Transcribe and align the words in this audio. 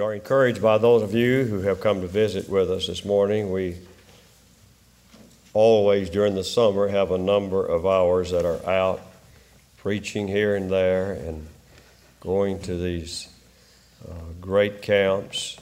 We 0.00 0.06
are 0.06 0.14
encouraged 0.14 0.62
by 0.62 0.78
those 0.78 1.02
of 1.02 1.12
you 1.12 1.44
who 1.44 1.60
have 1.60 1.82
come 1.82 2.00
to 2.00 2.06
visit 2.06 2.48
with 2.48 2.70
us 2.70 2.86
this 2.86 3.04
morning. 3.04 3.52
We 3.52 3.76
always, 5.52 6.08
during 6.08 6.34
the 6.34 6.42
summer, 6.42 6.88
have 6.88 7.10
a 7.10 7.18
number 7.18 7.66
of 7.66 7.84
ours 7.84 8.30
that 8.30 8.46
are 8.46 8.66
out 8.66 9.02
preaching 9.76 10.26
here 10.26 10.56
and 10.56 10.70
there 10.70 11.12
and 11.12 11.46
going 12.18 12.60
to 12.60 12.78
these 12.78 13.28
uh, 14.08 14.14
great 14.40 14.80
camps. 14.80 15.60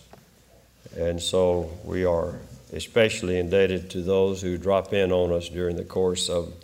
And 0.97 1.21
so 1.21 1.77
we 1.83 2.05
are 2.05 2.37
especially 2.73 3.41
indebted 3.41 3.91
to 3.91 4.03
those 4.03 4.41
who 4.41 4.57
drop 4.57 4.93
in 4.93 5.11
on 5.11 5.33
us 5.33 5.49
during 5.49 5.75
the 5.75 5.85
course 5.85 6.31
of 6.31 6.55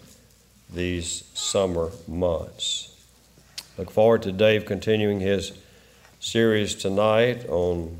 these 0.72 1.24
summer 1.34 1.90
months. 2.06 2.94
Look 3.76 3.90
forward 3.90 4.22
to 4.22 4.30
Dave 4.30 4.64
continuing 4.64 5.18
his 5.18 5.50
series 6.24 6.74
tonight 6.74 7.46
on 7.50 7.98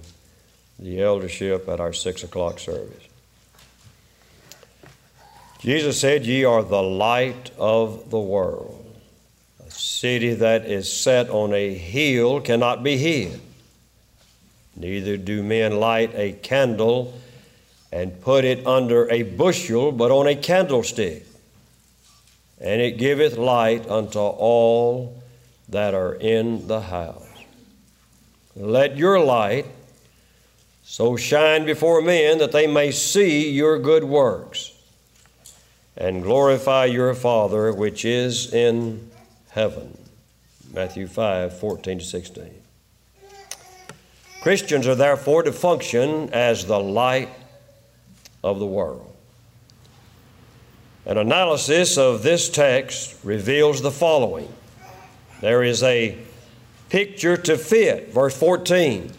the 0.79 1.03
eldership 1.03 1.69
at 1.69 1.79
our 1.79 1.93
six 1.93 2.25
o'clock 2.25 2.59
service. 2.59 3.07
Jesus 5.59 6.01
said, 6.01 6.25
Ye 6.25 6.43
are 6.45 6.63
the 6.63 6.83
light 6.83 7.51
of 7.59 8.09
the 8.09 8.19
world. 8.19 8.83
A 9.67 9.71
city 9.71 10.33
that 10.35 10.65
is 10.65 10.91
set 10.91 11.29
on 11.29 11.53
a 11.53 11.75
hill 11.75 12.41
cannot 12.41 12.83
be 12.83 12.97
hid. 12.97 13.41
Neither 14.75 15.19
do 15.19 15.43
men 15.43 15.79
light 15.79 16.13
a 16.15 16.33
candle 16.33 17.13
and 17.93 18.23
put 18.23 18.47
it 18.47 18.67
under 18.67 19.09
a 19.11 19.23
bushel, 19.23 19.93
but 19.93 20.11
on 20.11 20.27
a 20.27 20.35
candlestick. 20.35 21.27
And 22.59 22.81
it 22.81 22.93
giveth 22.93 23.37
light 23.37 23.87
unto 23.87 24.19
all 24.19 25.23
that 25.69 25.93
are 25.93 26.15
in 26.15 26.67
the 26.69 26.81
house. 26.81 27.24
Let 28.57 28.97
your 28.97 29.19
light 29.19 29.67
so 30.85 31.17
shine 31.17 31.65
before 31.65 32.01
men 32.01 32.39
that 32.39 32.53
they 32.53 32.67
may 32.67 32.91
see 32.91 33.51
your 33.51 33.79
good 33.79 34.05
works 34.05 34.73
and 35.97 36.23
glorify 36.23 36.85
your 36.85 37.15
Father 37.15 37.73
which 37.73 38.05
is 38.05 38.53
in 38.53 39.11
heaven. 39.51 39.97
Matthew 40.73 41.07
5 41.07 41.59
14 41.59 41.99
to 41.99 42.05
16. 42.05 42.51
Christians 44.43 44.87
are 44.87 44.95
therefore 44.95 45.43
to 45.43 45.53
function 45.53 46.29
as 46.33 46.67
the 46.67 46.79
light 46.79 47.31
of 48.43 48.59
the 48.59 48.67
world. 48.67 49.11
An 51.07 51.19
analysis 51.19 51.97
of 51.97 52.23
this 52.23 52.49
text 52.49 53.17
reveals 53.25 53.83
the 53.83 53.91
following 53.91 54.53
there 55.41 55.63
is 55.63 55.83
a 55.83 56.19
picture 56.95 57.37
to 57.37 57.59
fit, 57.59 58.13
verse 58.13 58.39
14. 58.39 59.11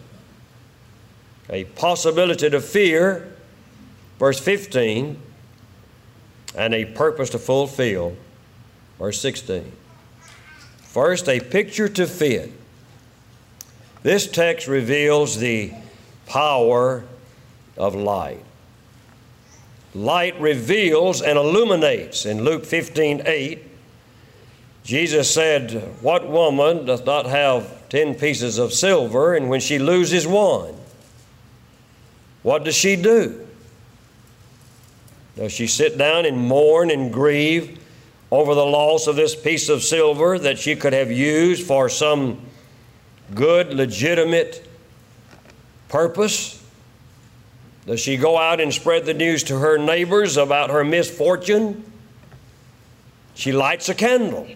A 1.49 1.65
possibility 1.65 2.49
to 2.49 2.61
fear, 2.61 3.35
verse 4.17 4.39
15. 4.39 5.21
And 6.55 6.73
a 6.73 6.85
purpose 6.85 7.31
to 7.31 7.37
fulfill, 7.37 8.15
verse 8.97 9.19
16. 9.19 9.73
First, 10.83 11.27
a 11.27 11.41
picture 11.41 11.89
to 11.89 12.07
fit. 12.07 12.53
This 14.03 14.25
text 14.25 14.69
reveals 14.69 15.37
the 15.39 15.73
power 16.27 17.03
of 17.75 17.93
light. 17.93 18.45
Light 19.93 20.39
reveals 20.39 21.21
and 21.21 21.37
illuminates. 21.37 22.25
In 22.25 22.41
Luke 22.45 22.63
15 22.63 23.23
8, 23.25 23.64
Jesus 24.85 25.33
said, 25.33 25.71
What 26.01 26.29
woman 26.29 26.85
doth 26.85 27.07
not 27.07 27.25
have 27.25 27.89
ten 27.89 28.13
pieces 28.13 28.59
of 28.59 28.71
silver, 28.71 29.33
and 29.33 29.49
when 29.49 29.59
she 29.59 29.79
loses 29.79 30.27
one, 30.27 30.75
what 32.43 32.63
does 32.63 32.75
she 32.75 32.95
do? 32.95 33.47
Does 35.35 35.51
she 35.51 35.65
sit 35.65 35.97
down 35.97 36.25
and 36.25 36.37
mourn 36.37 36.91
and 36.91 37.11
grieve 37.11 37.79
over 38.31 38.53
the 38.53 38.65
loss 38.65 39.07
of 39.07 39.15
this 39.15 39.35
piece 39.35 39.69
of 39.69 39.81
silver 39.81 40.37
that 40.37 40.59
she 40.59 40.75
could 40.75 40.93
have 40.93 41.11
used 41.11 41.65
for 41.65 41.89
some 41.89 42.39
good, 43.33 43.73
legitimate 43.73 44.69
purpose? 45.89 46.63
Does 47.87 47.99
she 47.99 48.17
go 48.17 48.37
out 48.37 48.61
and 48.61 48.71
spread 48.71 49.05
the 49.05 49.15
news 49.15 49.43
to 49.45 49.57
her 49.57 49.79
neighbors 49.79 50.37
about 50.37 50.69
her 50.69 50.83
misfortune? 50.83 51.91
She 53.33 53.51
lights 53.51 53.89
a 53.89 53.95
candle 53.95 54.47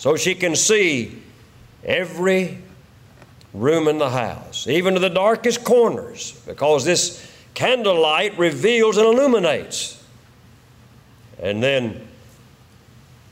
so 0.00 0.16
she 0.16 0.34
can 0.34 0.56
see 0.56 1.20
every 1.84 2.56
room 3.52 3.86
in 3.86 3.98
the 3.98 4.08
house, 4.08 4.66
even 4.66 4.94
to 4.94 5.00
the 5.00 5.10
darkest 5.10 5.62
corners, 5.62 6.42
because 6.46 6.86
this 6.86 7.30
candlelight 7.52 8.38
reveals 8.38 8.96
and 8.96 9.06
illuminates. 9.06 10.02
And 11.38 11.62
then 11.62 12.08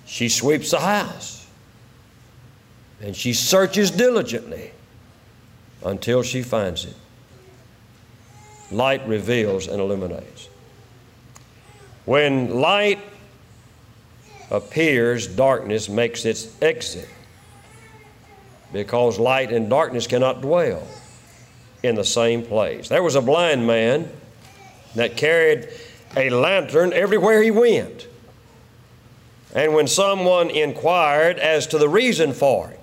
she 0.04 0.28
sweeps 0.28 0.72
the 0.72 0.80
house 0.80 1.46
and 3.00 3.16
she 3.16 3.32
searches 3.32 3.90
diligently 3.90 4.72
until 5.82 6.22
she 6.22 6.42
finds 6.42 6.84
it. 6.84 6.96
Light 8.70 9.08
reveals 9.08 9.68
and 9.68 9.80
illuminates. 9.80 10.50
When 12.04 12.60
light 12.60 12.98
appears, 14.50 15.26
darkness 15.26 15.88
makes 15.88 16.25
its 16.25 16.48
exit 16.62 17.09
because 18.72 19.19
light 19.19 19.53
and 19.53 19.69
darkness 19.70 20.06
cannot 20.06 20.41
dwell 20.41 20.82
in 21.82 21.94
the 21.94 22.04
same 22.04 22.42
place. 22.42 22.88
There 22.88 23.03
was 23.03 23.14
a 23.14 23.22
blind 23.22 23.66
man 23.66 24.10
that 24.94 25.16
carried 25.16 25.69
a 26.16 26.31
lantern 26.31 26.92
everywhere 26.92 27.42
he 27.42 27.50
went. 27.50 28.06
And 29.54 29.75
when 29.75 29.87
someone 29.87 30.50
inquired 30.50 31.38
as 31.38 31.66
to 31.69 31.78
the 31.78 31.88
reason 31.88 32.32
for 32.32 32.70
it, 32.70 32.81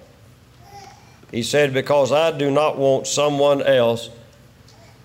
he 1.31 1.43
said, 1.43 1.73
Because 1.73 2.11
I 2.11 2.35
do 2.35 2.49
not 2.49 2.77
want 2.77 3.07
someone 3.07 3.61
else 3.61 4.09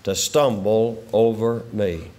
to 0.03 0.15
stumble 0.15 1.03
over 1.13 1.63
me. 1.71 2.09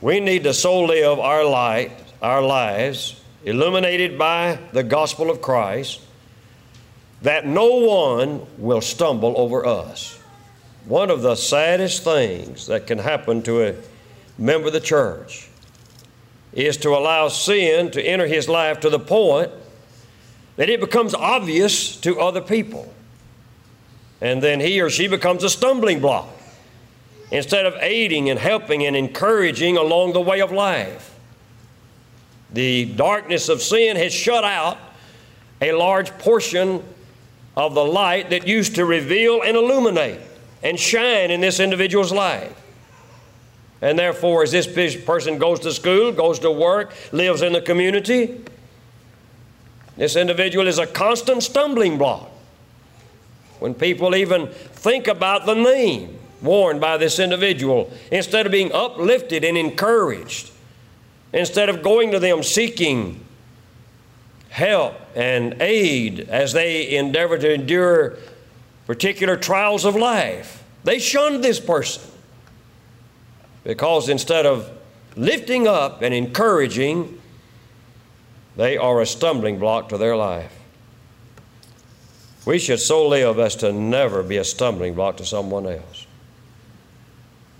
We 0.00 0.20
need 0.20 0.44
to 0.44 0.54
so 0.54 0.82
live 0.82 1.18
our 1.18 1.44
light 1.44 1.90
our 2.24 2.40
lives, 2.40 3.20
illuminated 3.44 4.16
by 4.16 4.58
the 4.72 4.82
gospel 4.82 5.30
of 5.30 5.42
Christ, 5.42 6.00
that 7.20 7.46
no 7.46 7.66
one 7.76 8.46
will 8.56 8.80
stumble 8.80 9.34
over 9.36 9.66
us. 9.66 10.18
One 10.86 11.10
of 11.10 11.20
the 11.20 11.34
saddest 11.34 12.02
things 12.02 12.66
that 12.68 12.86
can 12.86 12.98
happen 12.98 13.42
to 13.42 13.62
a 13.62 13.74
member 14.38 14.68
of 14.68 14.72
the 14.72 14.80
church 14.80 15.48
is 16.54 16.78
to 16.78 16.90
allow 16.90 17.28
sin 17.28 17.90
to 17.90 18.02
enter 18.02 18.26
his 18.26 18.48
life 18.48 18.80
to 18.80 18.88
the 18.88 18.98
point 18.98 19.50
that 20.56 20.70
it 20.70 20.80
becomes 20.80 21.12
obvious 21.12 21.94
to 21.96 22.18
other 22.20 22.40
people. 22.40 22.90
And 24.22 24.42
then 24.42 24.60
he 24.60 24.80
or 24.80 24.88
she 24.88 25.08
becomes 25.08 25.44
a 25.44 25.50
stumbling 25.50 26.00
block 26.00 26.28
instead 27.30 27.66
of 27.66 27.74
aiding 27.80 28.30
and 28.30 28.38
helping 28.38 28.86
and 28.86 28.96
encouraging 28.96 29.76
along 29.76 30.14
the 30.14 30.22
way 30.22 30.40
of 30.40 30.50
life. 30.50 31.13
The 32.54 32.86
darkness 32.86 33.48
of 33.48 33.60
sin 33.60 33.96
has 33.96 34.12
shut 34.12 34.44
out 34.44 34.78
a 35.60 35.72
large 35.72 36.10
portion 36.18 36.82
of 37.56 37.74
the 37.74 37.84
light 37.84 38.30
that 38.30 38.46
used 38.46 38.76
to 38.76 38.84
reveal 38.84 39.42
and 39.42 39.56
illuminate 39.56 40.20
and 40.62 40.78
shine 40.78 41.30
in 41.30 41.40
this 41.40 41.60
individual's 41.60 42.12
life. 42.12 42.56
And 43.82 43.98
therefore, 43.98 44.44
as 44.44 44.52
this 44.52 44.96
person 44.96 45.38
goes 45.38 45.60
to 45.60 45.72
school, 45.72 46.12
goes 46.12 46.38
to 46.38 46.50
work, 46.50 46.94
lives 47.12 47.42
in 47.42 47.52
the 47.52 47.60
community, 47.60 48.40
this 49.96 50.16
individual 50.16 50.66
is 50.66 50.78
a 50.78 50.86
constant 50.86 51.42
stumbling 51.42 51.98
block. 51.98 52.30
When 53.58 53.74
people 53.74 54.14
even 54.14 54.48
think 54.48 55.06
about 55.06 55.46
the 55.46 55.54
name 55.54 56.18
worn 56.40 56.78
by 56.78 56.98
this 56.98 57.18
individual, 57.18 57.92
instead 58.10 58.46
of 58.46 58.52
being 58.52 58.72
uplifted 58.72 59.44
and 59.44 59.56
encouraged, 59.56 60.50
instead 61.34 61.68
of 61.68 61.82
going 61.82 62.12
to 62.12 62.20
them 62.20 62.44
seeking 62.44 63.20
help 64.48 64.94
and 65.16 65.60
aid 65.60 66.20
as 66.20 66.52
they 66.52 66.96
endeavor 66.96 67.36
to 67.36 67.52
endure 67.52 68.16
particular 68.86 69.36
trials 69.36 69.84
of 69.84 69.96
life. 69.96 70.62
They 70.84 71.00
shunned 71.00 71.42
this 71.42 71.58
person 71.58 72.08
because 73.64 74.08
instead 74.08 74.46
of 74.46 74.70
lifting 75.16 75.66
up 75.66 76.02
and 76.02 76.14
encouraging, 76.14 77.20
they 78.56 78.76
are 78.76 79.00
a 79.00 79.06
stumbling 79.06 79.58
block 79.58 79.88
to 79.88 79.98
their 79.98 80.16
life. 80.16 80.52
We 82.46 82.60
should 82.60 82.78
so 82.78 83.08
live 83.08 83.40
as 83.40 83.56
to 83.56 83.72
never 83.72 84.22
be 84.22 84.36
a 84.36 84.44
stumbling 84.44 84.94
block 84.94 85.16
to 85.16 85.24
someone 85.24 85.66
else 85.66 86.06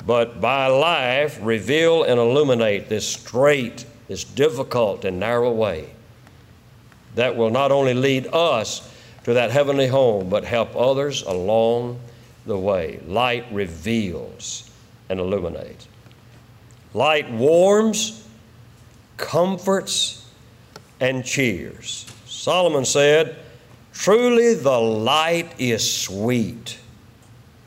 but 0.07 0.41
by 0.41 0.67
life 0.67 1.39
reveal 1.41 2.03
and 2.03 2.21
illuminate 2.21 2.89
this 2.89 3.07
straight, 3.07 3.87
this 4.09 4.25
difficult 4.25 5.05
and 5.05 5.19
narrow 5.19 5.53
way 5.53 5.89
that 7.15 7.37
will 7.37 7.51
not 7.51 7.71
only 7.73 7.95
lead 7.95 8.27
us 8.33 8.91
to 9.25 9.35
that 9.35 9.51
heavenly 9.51 9.87
home, 9.87 10.29
but 10.29 10.45
help 10.45 10.75
others 10.77 11.23
along 11.23 11.99
the 12.47 12.59
way. 12.59 13.01
Light 13.07 13.47
reveals 13.51 14.71
and 15.09 15.19
illuminates. 15.19 15.89
Light 16.93 17.31
warms, 17.31 18.27
comforts, 19.17 20.29
and 21.01 21.25
cheers. 21.25 22.07
Solomon 22.27 22.85
said, 22.85 23.37
Truly 23.93 24.55
the 24.55 24.79
light 24.79 25.59
is 25.59 25.91
sweet, 25.91 26.79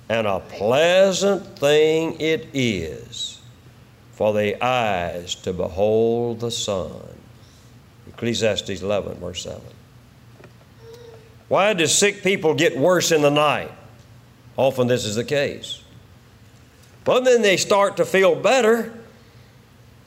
and 0.09 0.25
a 0.27 0.39
pleasant 0.39 1.59
thing 1.59 2.19
it 2.19 2.47
is 2.53 3.41
for 4.13 4.33
the 4.33 4.63
eyes 4.63 5.35
to 5.35 5.53
behold 5.53 6.39
the 6.39 6.51
sun. 6.51 7.01
Ecclesiastes 8.07 8.81
11, 8.81 9.15
verse 9.15 9.43
7. 9.43 9.61
Why 11.49 11.73
do 11.73 11.87
sick 11.87 12.23
people 12.23 12.53
get 12.53 12.77
worse 12.77 13.11
in 13.11 13.21
the 13.21 13.29
night? 13.29 13.71
Often 14.57 14.87
this 14.87 15.05
is 15.05 15.15
the 15.15 15.23
case. 15.23 15.83
But 17.03 17.23
then 17.23 17.41
they 17.41 17.57
start 17.57 17.97
to 17.97 18.05
feel 18.05 18.35
better 18.35 18.93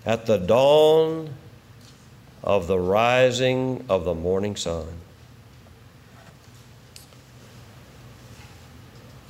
at 0.05 0.26
the 0.26 0.38
dawn 0.38 1.31
of 2.43 2.67
the 2.67 2.79
rising 2.79 3.85
of 3.88 4.05
the 4.05 4.14
morning 4.14 4.56
sun. 4.56 5.00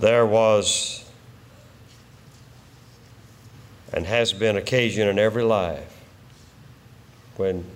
There 0.01 0.25
was 0.25 1.05
and 3.93 4.07
has 4.07 4.33
been 4.33 4.57
occasion 4.57 5.07
in 5.09 5.19
every 5.19 5.43
life 5.43 5.95
when, 7.37 7.67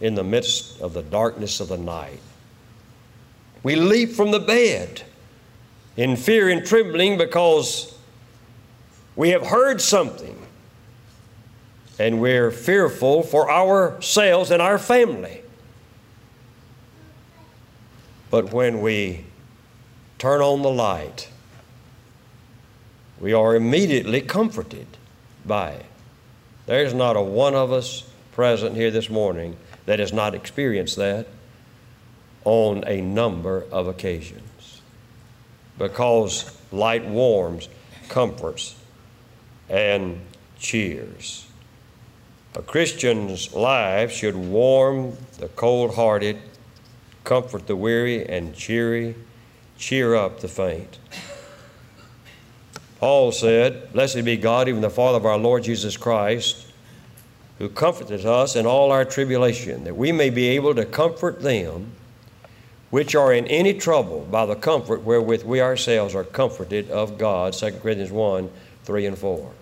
in 0.00 0.16
the 0.16 0.24
midst 0.24 0.80
of 0.80 0.94
the 0.94 1.02
darkness 1.02 1.60
of 1.60 1.68
the 1.68 1.78
night, 1.78 2.18
we 3.62 3.76
leap 3.76 4.10
from 4.10 4.32
the 4.32 4.40
bed 4.40 5.02
in 5.96 6.16
fear 6.16 6.48
and 6.48 6.66
trembling 6.66 7.16
because 7.16 7.96
we 9.14 9.30
have 9.30 9.46
heard 9.46 9.80
something 9.80 10.44
and 12.00 12.20
we're 12.20 12.50
fearful 12.50 13.22
for 13.22 13.48
ourselves 13.48 14.50
and 14.50 14.60
our 14.60 14.78
family. 14.78 15.42
But 18.28 18.52
when 18.52 18.80
we 18.80 19.24
turn 20.18 20.40
on 20.40 20.62
the 20.62 20.70
light, 20.70 21.28
we 23.20 23.32
are 23.32 23.54
immediately 23.54 24.20
comforted 24.20 24.86
by 25.46 25.70
it. 25.70 25.86
There's 26.66 26.92
not 26.92 27.16
a 27.16 27.22
one 27.22 27.54
of 27.54 27.72
us 27.72 28.08
present 28.32 28.76
here 28.76 28.90
this 28.90 29.08
morning 29.08 29.56
that 29.86 29.98
has 29.98 30.12
not 30.12 30.34
experienced 30.34 30.96
that 30.96 31.26
on 32.44 32.84
a 32.86 33.00
number 33.00 33.64
of 33.72 33.88
occasions. 33.88 34.82
Because 35.78 36.56
light 36.70 37.06
warms, 37.06 37.68
comforts, 38.08 38.74
and 39.68 40.20
cheers. 40.58 41.46
A 42.54 42.62
Christian's 42.62 43.54
life 43.54 44.10
should 44.10 44.34
warm 44.34 45.16
the 45.38 45.48
cold 45.48 45.94
hearted, 45.94 46.38
comfort 47.24 47.66
the 47.66 47.76
weary, 47.76 48.28
and 48.28 48.54
cheery, 48.54 49.14
cheer 49.78 50.14
up 50.14 50.40
the 50.40 50.48
faint. 50.48 50.98
Paul 52.98 53.32
said, 53.32 53.92
Blessed 53.92 54.24
be 54.24 54.36
God, 54.36 54.68
even 54.68 54.80
the 54.80 54.90
Father 54.90 55.18
of 55.18 55.26
our 55.26 55.38
Lord 55.38 55.62
Jesus 55.62 55.96
Christ, 55.96 56.66
who 57.58 57.68
comforteth 57.68 58.26
us 58.26 58.56
in 58.56 58.66
all 58.66 58.90
our 58.90 59.04
tribulation, 59.04 59.84
that 59.84 59.96
we 59.96 60.12
may 60.12 60.30
be 60.30 60.48
able 60.48 60.74
to 60.74 60.84
comfort 60.84 61.40
them 61.40 61.92
which 62.90 63.14
are 63.14 63.32
in 63.32 63.46
any 63.46 63.74
trouble 63.74 64.26
by 64.30 64.46
the 64.46 64.56
comfort 64.56 65.02
wherewith 65.02 65.44
we 65.44 65.60
ourselves 65.60 66.14
are 66.14 66.24
comforted 66.24 66.90
of 66.90 67.18
God. 67.18 67.52
2 67.52 67.72
Corinthians 67.72 68.10
1 68.10 68.50
3 68.84 69.06
and 69.06 69.18
4. 69.18 69.52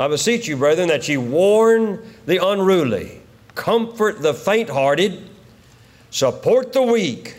I 0.00 0.08
beseech 0.08 0.48
you, 0.48 0.56
brethren, 0.56 0.88
that 0.88 1.08
ye 1.08 1.16
warn 1.16 2.02
the 2.26 2.44
unruly, 2.44 3.20
comfort 3.54 4.20
the 4.22 4.34
faint 4.34 4.68
hearted, 4.68 5.28
support 6.10 6.72
the 6.72 6.82
weak, 6.82 7.36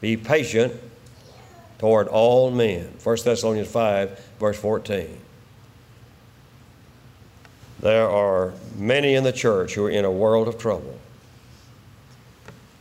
be 0.00 0.16
patient 0.16 0.72
toward 1.78 2.08
all 2.08 2.50
men. 2.50 2.92
1 3.02 3.16
Thessalonians 3.24 3.68
5, 3.68 4.30
verse 4.38 4.58
14. 4.58 5.18
There 7.80 8.08
are 8.08 8.52
many 8.76 9.14
in 9.14 9.24
the 9.24 9.32
church 9.32 9.74
who 9.74 9.86
are 9.86 9.90
in 9.90 10.04
a 10.04 10.10
world 10.10 10.48
of 10.48 10.58
trouble. 10.58 10.98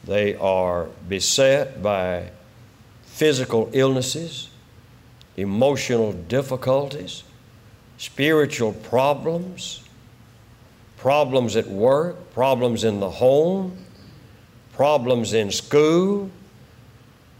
They 0.03 0.35
are 0.35 0.87
beset 1.07 1.83
by 1.83 2.31
physical 3.03 3.69
illnesses, 3.73 4.49
emotional 5.35 6.13
difficulties, 6.13 7.23
spiritual 7.97 8.73
problems, 8.73 9.83
problems 10.97 11.55
at 11.55 11.67
work, 11.67 12.33
problems 12.33 12.83
in 12.83 12.99
the 12.99 13.09
home, 13.09 13.77
problems 14.73 15.33
in 15.33 15.51
school, 15.51 16.31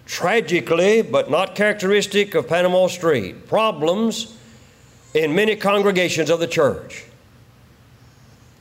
tragically, 0.08 1.02
but 1.02 1.30
not 1.30 1.54
characteristic 1.54 2.34
of 2.34 2.48
Panama 2.48 2.88
Street, 2.88 3.48
problems 3.48 4.36
in 5.14 5.36
many 5.36 5.56
congregations 5.56 6.30
of 6.30 6.40
the 6.40 6.48
church. 6.48 7.06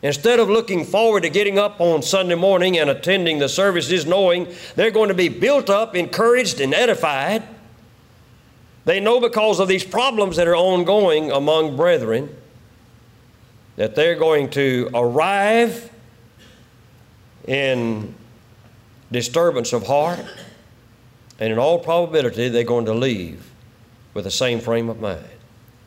Instead 0.02 0.40
of 0.40 0.50
looking 0.50 0.84
forward 0.84 1.22
to 1.22 1.30
getting 1.30 1.58
up 1.58 1.80
on 1.80 2.02
Sunday 2.02 2.34
morning 2.34 2.78
and 2.78 2.90
attending 2.90 3.38
the 3.38 3.48
services 3.48 4.04
knowing 4.04 4.46
they're 4.74 4.90
going 4.90 5.08
to 5.08 5.14
be 5.14 5.28
built 5.28 5.70
up, 5.70 5.96
encouraged, 5.96 6.60
and 6.60 6.74
edified, 6.74 7.42
they 8.84 9.00
know 9.00 9.20
because 9.20 9.58
of 9.58 9.68
these 9.68 9.84
problems 9.84 10.36
that 10.36 10.46
are 10.46 10.56
ongoing 10.56 11.30
among 11.30 11.76
brethren 11.76 12.28
that 13.76 13.94
they're 13.94 14.16
going 14.16 14.50
to 14.50 14.90
arrive 14.94 15.90
in 17.46 18.14
disturbance 19.10 19.72
of 19.72 19.86
heart 19.86 20.24
and 21.38 21.52
in 21.52 21.58
all 21.58 21.78
probability, 21.78 22.48
they're 22.48 22.64
going 22.64 22.86
to 22.86 22.94
leave 22.94 23.50
with 24.14 24.24
the 24.24 24.30
same 24.30 24.60
frame 24.60 24.88
of 24.88 25.00
mind. 25.00 25.24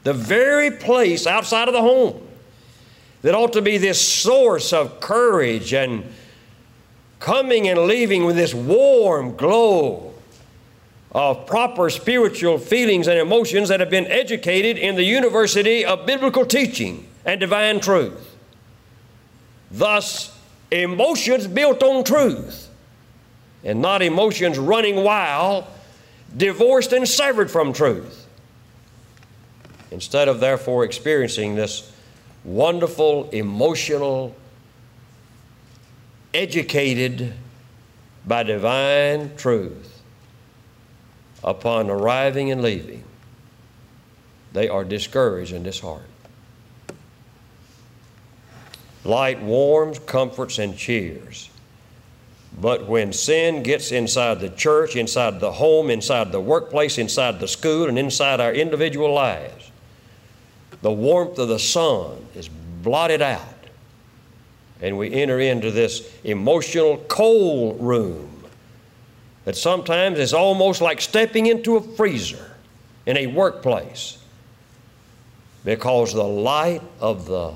The 0.03 0.13
very 0.13 0.71
place 0.71 1.25
outside 1.25 1.67
of 1.67 1.73
the 1.73 1.81
home 1.81 2.27
that 3.21 3.35
ought 3.35 3.53
to 3.53 3.61
be 3.61 3.77
this 3.77 4.05
source 4.05 4.71
of 4.71 4.99
courage 4.99 5.73
and 5.73 6.03
coming 7.19 7.67
and 7.67 7.81
leaving 7.81 8.25
with 8.25 8.35
this 8.35 8.53
warm 8.53 9.35
glow 9.35 10.13
of 11.11 11.47
proper 11.47 11.89
spiritual 11.89 12.57
feelings 12.57 13.07
and 13.07 13.17
emotions 13.17 13.69
that 13.69 13.79
have 13.79 13.89
been 13.89 14.07
educated 14.07 14.77
in 14.77 14.95
the 14.95 15.03
university 15.03 15.83
of 15.83 16.05
biblical 16.05 16.45
teaching 16.45 17.07
and 17.25 17.39
divine 17.39 17.79
truth. 17.79 18.37
Thus, 19.71 20.37
emotions 20.71 21.47
built 21.47 21.81
on 21.83 22.03
truth 22.03 22.68
and 23.63 23.81
not 23.81 24.01
emotions 24.01 24.57
running 24.57 25.03
wild, 25.03 25.65
divorced 26.35 26.93
and 26.93 27.07
severed 27.07 27.51
from 27.51 27.73
truth. 27.73 28.27
Instead 29.91 30.27
of 30.27 30.39
therefore 30.39 30.85
experiencing 30.85 31.55
this 31.55 31.91
wonderful, 32.43 33.29
emotional, 33.31 34.35
educated 36.33 37.33
by 38.25 38.43
divine 38.43 39.35
truth 39.35 40.01
upon 41.43 41.89
arriving 41.89 42.51
and 42.51 42.61
leaving, 42.61 43.03
they 44.53 44.69
are 44.69 44.83
discouraged 44.83 45.53
and 45.53 45.63
disheartened. 45.63 46.05
Light 49.03 49.41
warms, 49.41 49.97
comforts, 49.99 50.59
and 50.59 50.77
cheers 50.77 51.48
but 52.57 52.87
when 52.87 53.13
sin 53.13 53.63
gets 53.63 53.91
inside 53.91 54.39
the 54.39 54.49
church, 54.49 54.95
inside 54.95 55.39
the 55.39 55.51
home, 55.51 55.89
inside 55.89 56.31
the 56.31 56.39
workplace, 56.39 56.97
inside 56.97 57.39
the 57.39 57.47
school, 57.47 57.87
and 57.87 57.97
inside 57.97 58.39
our 58.39 58.53
individual 58.53 59.13
lives, 59.13 59.71
the 60.81 60.91
warmth 60.91 61.37
of 61.37 61.47
the 61.47 61.59
sun 61.59 62.25
is 62.35 62.49
blotted 62.49 63.21
out. 63.21 63.43
And 64.81 64.97
we 64.97 65.11
enter 65.11 65.39
into 65.39 65.71
this 65.71 66.09
emotional 66.23 66.97
cold 67.07 67.81
room 67.81 68.45
that 69.45 69.55
sometimes 69.55 70.19
is 70.19 70.33
almost 70.33 70.81
like 70.81 71.01
stepping 71.01 71.47
into 71.47 71.75
a 71.75 71.81
freezer 71.81 72.51
in 73.05 73.17
a 73.17 73.27
workplace 73.27 74.17
because 75.65 76.13
the 76.13 76.23
light 76.23 76.81
of 76.99 77.25
the 77.25 77.53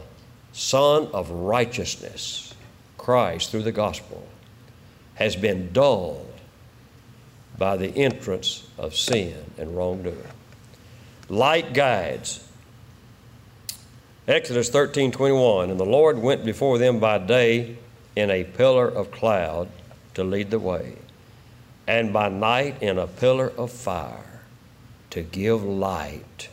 Sun 0.54 1.08
of 1.14 1.32
righteousness, 1.32 2.54
Christ, 3.00 3.50
through 3.50 3.64
the 3.64 3.72
gospel, 3.72 4.24
has 5.16 5.36
been 5.36 5.72
dulled 5.72 6.34
by 7.58 7.78
the 7.78 7.90
entrance 7.98 8.68
of 8.78 8.96
sin 8.96 9.52
and 9.58 9.76
wrongdoing. 9.76 10.18
Light 11.30 11.74
guides. 11.74 12.48
Exodus 14.28 14.70
13 14.70 15.12
21, 15.12 15.70
and 15.70 15.80
the 15.80 15.86
Lord 15.86 16.18
went 16.18 16.46
before 16.46 16.78
them 16.78 17.00
by 17.00 17.18
day 17.18 17.78
in 18.16 18.30
a 18.30 18.44
pillar 18.44 18.88
of 18.88 19.12
cloud 19.12 19.68
to 20.14 20.24
lead 20.24 20.52
the 20.52 20.60
way, 20.60 20.98
and 21.88 22.14
by 22.14 22.30
night 22.30 22.82
in 22.82 22.98
a 22.98 23.08
pillar 23.08 23.52
of 23.58 23.72
fire 23.72 24.42
to 25.10 25.22
give 25.22 25.64
light 25.64 26.50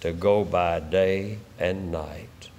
to 0.00 0.12
go 0.12 0.44
by 0.44 0.80
day 0.80 1.38
and 1.58 1.90
night. 1.90 2.50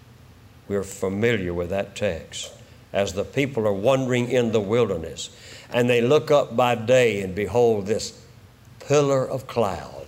We're 0.67 0.83
familiar 0.83 1.53
with 1.53 1.69
that 1.69 1.95
text. 1.95 2.51
As 2.93 3.13
the 3.13 3.25
people 3.25 3.67
are 3.67 3.73
wandering 3.73 4.29
in 4.29 4.51
the 4.51 4.59
wilderness, 4.59 5.29
and 5.69 5.89
they 5.89 6.01
look 6.01 6.31
up 6.31 6.55
by 6.55 6.75
day 6.75 7.21
and 7.21 7.35
behold 7.35 7.85
this 7.85 8.21
pillar 8.79 9.27
of 9.27 9.47
cloud. 9.47 10.05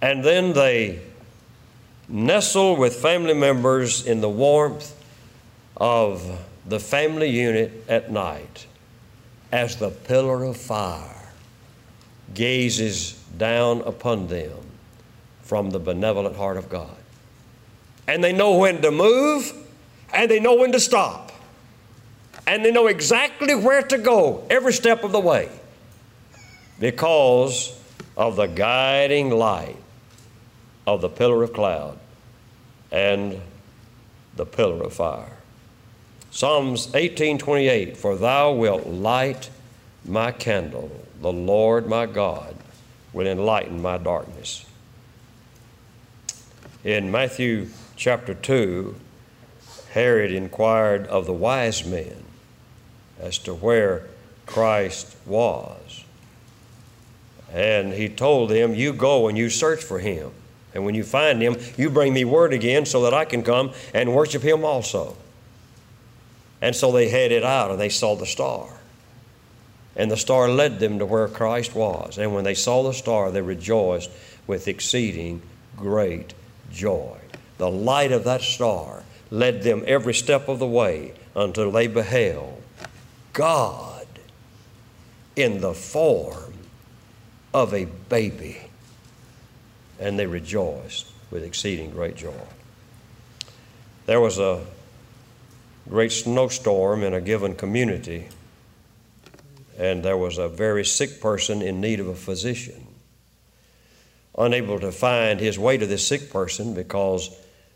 And 0.00 0.22
then 0.22 0.52
they 0.52 1.00
nestle 2.08 2.76
with 2.76 2.94
family 2.94 3.34
members 3.34 4.06
in 4.06 4.20
the 4.20 4.28
warmth 4.28 4.94
of 5.76 6.38
the 6.66 6.78
family 6.78 7.30
unit 7.30 7.84
at 7.88 8.10
night 8.10 8.66
as 9.50 9.76
the 9.76 9.90
pillar 9.90 10.44
of 10.44 10.56
fire 10.56 11.32
gazes 12.34 13.12
down 13.36 13.80
upon 13.82 14.26
them 14.28 14.58
from 15.42 15.70
the 15.70 15.78
benevolent 15.78 16.36
heart 16.36 16.56
of 16.56 16.68
God. 16.68 16.96
And 18.06 18.22
they 18.22 18.32
know 18.32 18.58
when 18.58 18.82
to 18.82 18.90
move 18.90 19.52
and 20.12 20.30
they 20.30 20.40
know 20.40 20.54
when 20.54 20.72
to 20.72 20.80
stop. 20.80 21.32
And 22.46 22.64
they 22.64 22.70
know 22.70 22.88
exactly 22.88 23.54
where 23.54 23.82
to 23.82 23.98
go 23.98 24.46
every 24.50 24.72
step 24.72 25.02
of 25.02 25.12
the 25.12 25.20
way 25.20 25.48
because 26.78 27.78
of 28.16 28.36
the 28.36 28.46
guiding 28.46 29.30
light 29.30 29.76
of 30.86 31.00
the 31.00 31.08
pillar 31.08 31.42
of 31.42 31.52
cloud 31.52 31.98
and 32.92 33.40
the 34.36 34.44
pillar 34.44 34.82
of 34.82 34.92
fire. 34.92 35.38
Psalms 36.30 36.88
18:28 36.88 37.96
For 37.96 38.16
thou 38.16 38.52
wilt 38.52 38.86
light 38.86 39.50
my 40.04 40.32
candle 40.32 40.90
the 41.20 41.32
Lord 41.32 41.86
my 41.88 42.04
God 42.04 42.54
will 43.14 43.26
enlighten 43.26 43.80
my 43.80 43.96
darkness. 43.96 44.66
In 46.82 47.10
Matthew 47.10 47.68
chapter 47.96 48.34
2 48.34 48.94
Herod 49.94 50.32
inquired 50.32 51.06
of 51.06 51.24
the 51.24 51.32
wise 51.32 51.84
men 51.84 52.16
as 53.20 53.38
to 53.38 53.54
where 53.54 54.08
Christ 54.44 55.14
was. 55.24 56.04
And 57.52 57.92
he 57.92 58.08
told 58.08 58.50
them, 58.50 58.74
You 58.74 58.92
go 58.92 59.28
and 59.28 59.38
you 59.38 59.48
search 59.48 59.84
for 59.84 60.00
him. 60.00 60.32
And 60.74 60.84
when 60.84 60.96
you 60.96 61.04
find 61.04 61.40
him, 61.40 61.54
you 61.76 61.90
bring 61.90 62.12
me 62.12 62.24
word 62.24 62.52
again 62.52 62.86
so 62.86 63.02
that 63.02 63.14
I 63.14 63.24
can 63.24 63.44
come 63.44 63.72
and 63.94 64.12
worship 64.12 64.42
him 64.42 64.64
also. 64.64 65.16
And 66.60 66.74
so 66.74 66.90
they 66.90 67.08
headed 67.08 67.44
out 67.44 67.70
and 67.70 67.78
they 67.78 67.88
saw 67.88 68.16
the 68.16 68.26
star. 68.26 68.66
And 69.94 70.10
the 70.10 70.16
star 70.16 70.48
led 70.48 70.80
them 70.80 70.98
to 70.98 71.06
where 71.06 71.28
Christ 71.28 71.72
was. 71.76 72.18
And 72.18 72.34
when 72.34 72.42
they 72.42 72.54
saw 72.54 72.82
the 72.82 72.92
star, 72.92 73.30
they 73.30 73.42
rejoiced 73.42 74.10
with 74.48 74.66
exceeding 74.66 75.40
great 75.76 76.34
joy. 76.72 77.16
The 77.58 77.70
light 77.70 78.10
of 78.10 78.24
that 78.24 78.40
star 78.40 79.03
led 79.30 79.62
them 79.62 79.82
every 79.86 80.14
step 80.14 80.48
of 80.48 80.58
the 80.58 80.66
way 80.66 81.14
until 81.34 81.70
they 81.70 81.86
beheld 81.86 82.62
God 83.32 84.06
in 85.36 85.60
the 85.60 85.74
form 85.74 86.52
of 87.52 87.74
a 87.74 87.86
baby 88.08 88.58
and 89.98 90.18
they 90.18 90.26
rejoiced 90.26 91.06
with 91.30 91.44
exceeding 91.44 91.90
great 91.90 92.16
joy. 92.16 92.32
There 94.06 94.20
was 94.20 94.38
a 94.38 94.64
great 95.88 96.12
snowstorm 96.12 97.02
in 97.02 97.14
a 97.14 97.20
given 97.20 97.54
community, 97.54 98.28
and 99.78 100.02
there 100.02 100.16
was 100.16 100.38
a 100.38 100.48
very 100.48 100.84
sick 100.84 101.20
person 101.20 101.62
in 101.62 101.80
need 101.80 102.00
of 102.00 102.08
a 102.08 102.14
physician. 102.14 102.86
Unable 104.36 104.80
to 104.80 104.92
find 104.92 105.40
his 105.40 105.58
way 105.58 105.76
to 105.76 105.86
this 105.86 106.06
sick 106.06 106.30
person 106.30 106.74
because 106.74 107.30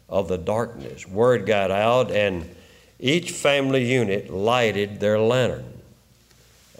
of 0.08 0.28
the 0.28 0.38
darkness, 0.38 1.06
word 1.06 1.46
got 1.46 1.70
out, 1.70 2.10
and 2.10 2.54
each 2.98 3.30
family 3.30 3.84
unit 3.84 4.30
lighted 4.30 5.00
their 5.00 5.18
lantern 5.18 5.80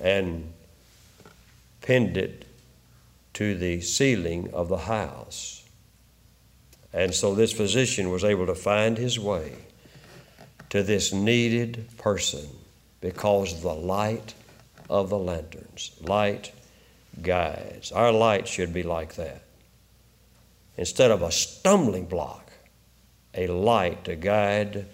and 0.01 0.53
pinned 1.81 2.17
it 2.17 2.45
to 3.35 3.57
the 3.57 3.81
ceiling 3.81 4.51
of 4.53 4.69
the 4.69 4.79
house. 4.79 5.65
And 6.93 7.15
so 7.15 7.35
this 7.35 7.53
physician 7.53 8.11
was 8.11 8.25
able 8.25 8.47
to 8.47 8.55
find 8.55 8.97
his 8.97 9.19
way 9.19 9.53
to 10.71 10.83
this 10.83 11.13
needed 11.13 11.89
person 11.99 12.49
because 13.01 13.53
of 13.53 13.63
the 13.63 13.75
light 13.75 14.35
of 14.91 15.11
the 15.11 15.19
lanterns. 15.19 15.93
Light 16.01 16.53
guides. 17.23 17.93
Our 17.93 18.13
light 18.13 18.49
should 18.49 18.73
be 18.73 18.83
like 18.83 19.15
that. 19.15 19.43
Instead 20.77 21.11
of 21.11 21.23
a 21.23 21.31
stumbling 21.31 22.07
block, 22.07 22.48
a 23.35 23.47
light 23.47 24.05
to 24.05 24.17
guide 24.17 24.87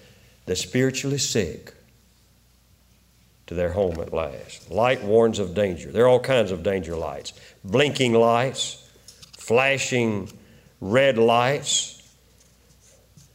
the 0.46 0.56
spiritually 0.56 1.18
sick 1.18 1.74
to 3.46 3.54
their 3.54 3.72
home 3.72 4.00
at 4.00 4.12
last. 4.12 4.70
Light 4.70 5.02
warns 5.02 5.38
of 5.38 5.54
danger. 5.54 5.90
There 5.90 6.04
are 6.04 6.08
all 6.08 6.20
kinds 6.20 6.50
of 6.50 6.62
danger 6.62 6.96
lights 6.96 7.32
blinking 7.64 8.14
lights, 8.14 8.88
flashing 9.36 10.30
red 10.80 11.18
lights. 11.18 12.00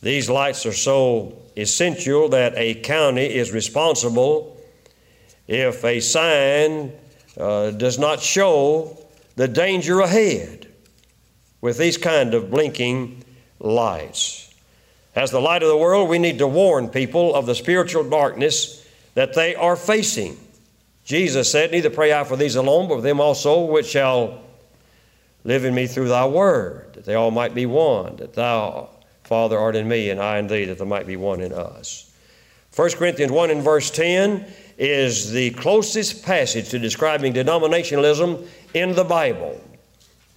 These 0.02 0.30
lights 0.30 0.66
are 0.66 0.74
so 0.74 1.38
essential 1.58 2.30
that 2.30 2.54
a 2.56 2.76
county 2.76 3.26
is 3.26 3.52
responsible 3.52 4.58
if 5.48 5.84
a 5.84 6.00
sign 6.00 6.94
uh, 7.38 7.72
does 7.72 8.00
not 8.00 8.22
show 8.22 8.98
the 9.36 9.48
danger 9.48 10.00
ahead 10.00 10.68
with 11.62 11.78
these 11.78 11.98
kind 11.98 12.34
of 12.34 12.50
blinking 12.50 13.24
lights. 13.60 14.39
As 15.20 15.32
the 15.32 15.42
light 15.42 15.64
of 15.64 15.68
the 15.68 15.76
world, 15.76 16.08
we 16.08 16.18
need 16.18 16.38
to 16.38 16.48
warn 16.48 16.88
people 16.88 17.36
of 17.36 17.46
the 17.46 17.54
spiritual 17.54 18.10
darkness 18.10 18.88
that 19.16 19.34
they 19.34 19.54
are 19.54 19.76
facing. 19.76 20.38
Jesus 21.04 21.52
said, 21.52 21.74
Neither 21.74 21.90
pray 21.90 22.14
I 22.14 22.24
for 22.24 22.38
these 22.38 22.56
alone, 22.56 22.88
but 22.88 22.96
for 22.96 23.02
them 23.02 23.20
also 23.20 23.66
which 23.66 23.88
shall 23.88 24.40
live 25.44 25.66
in 25.66 25.76
me 25.76 25.88
through 25.88 26.08
thy 26.08 26.26
word, 26.26 26.94
that 26.94 27.04
they 27.04 27.16
all 27.16 27.32
might 27.32 27.54
be 27.54 27.66
one, 27.66 28.16
that 28.16 28.34
thou, 28.34 28.92
Father, 29.26 29.60
art 29.60 29.76
in 29.76 29.90
me, 29.90 30.10
and 30.10 30.22
I 30.22 30.38
in 30.38 30.48
thee, 30.48 30.64
that 30.64 30.78
there 30.78 30.88
might 30.88 31.06
be 31.06 31.18
one 31.18 31.42
in 31.42 31.52
us. 31.52 32.10
1 32.74 32.92
Corinthians 32.92 33.34
1 33.34 33.50
and 33.50 33.62
verse 33.62 33.92
10 33.92 34.46
is 34.78 35.34
the 35.34 35.50
closest 35.50 36.24
passage 36.24 36.70
to 36.70 36.80
describing 36.80 37.34
denominationalism 37.34 38.48
in 38.74 38.96
the 38.96 39.04
Bible. 39.04 39.60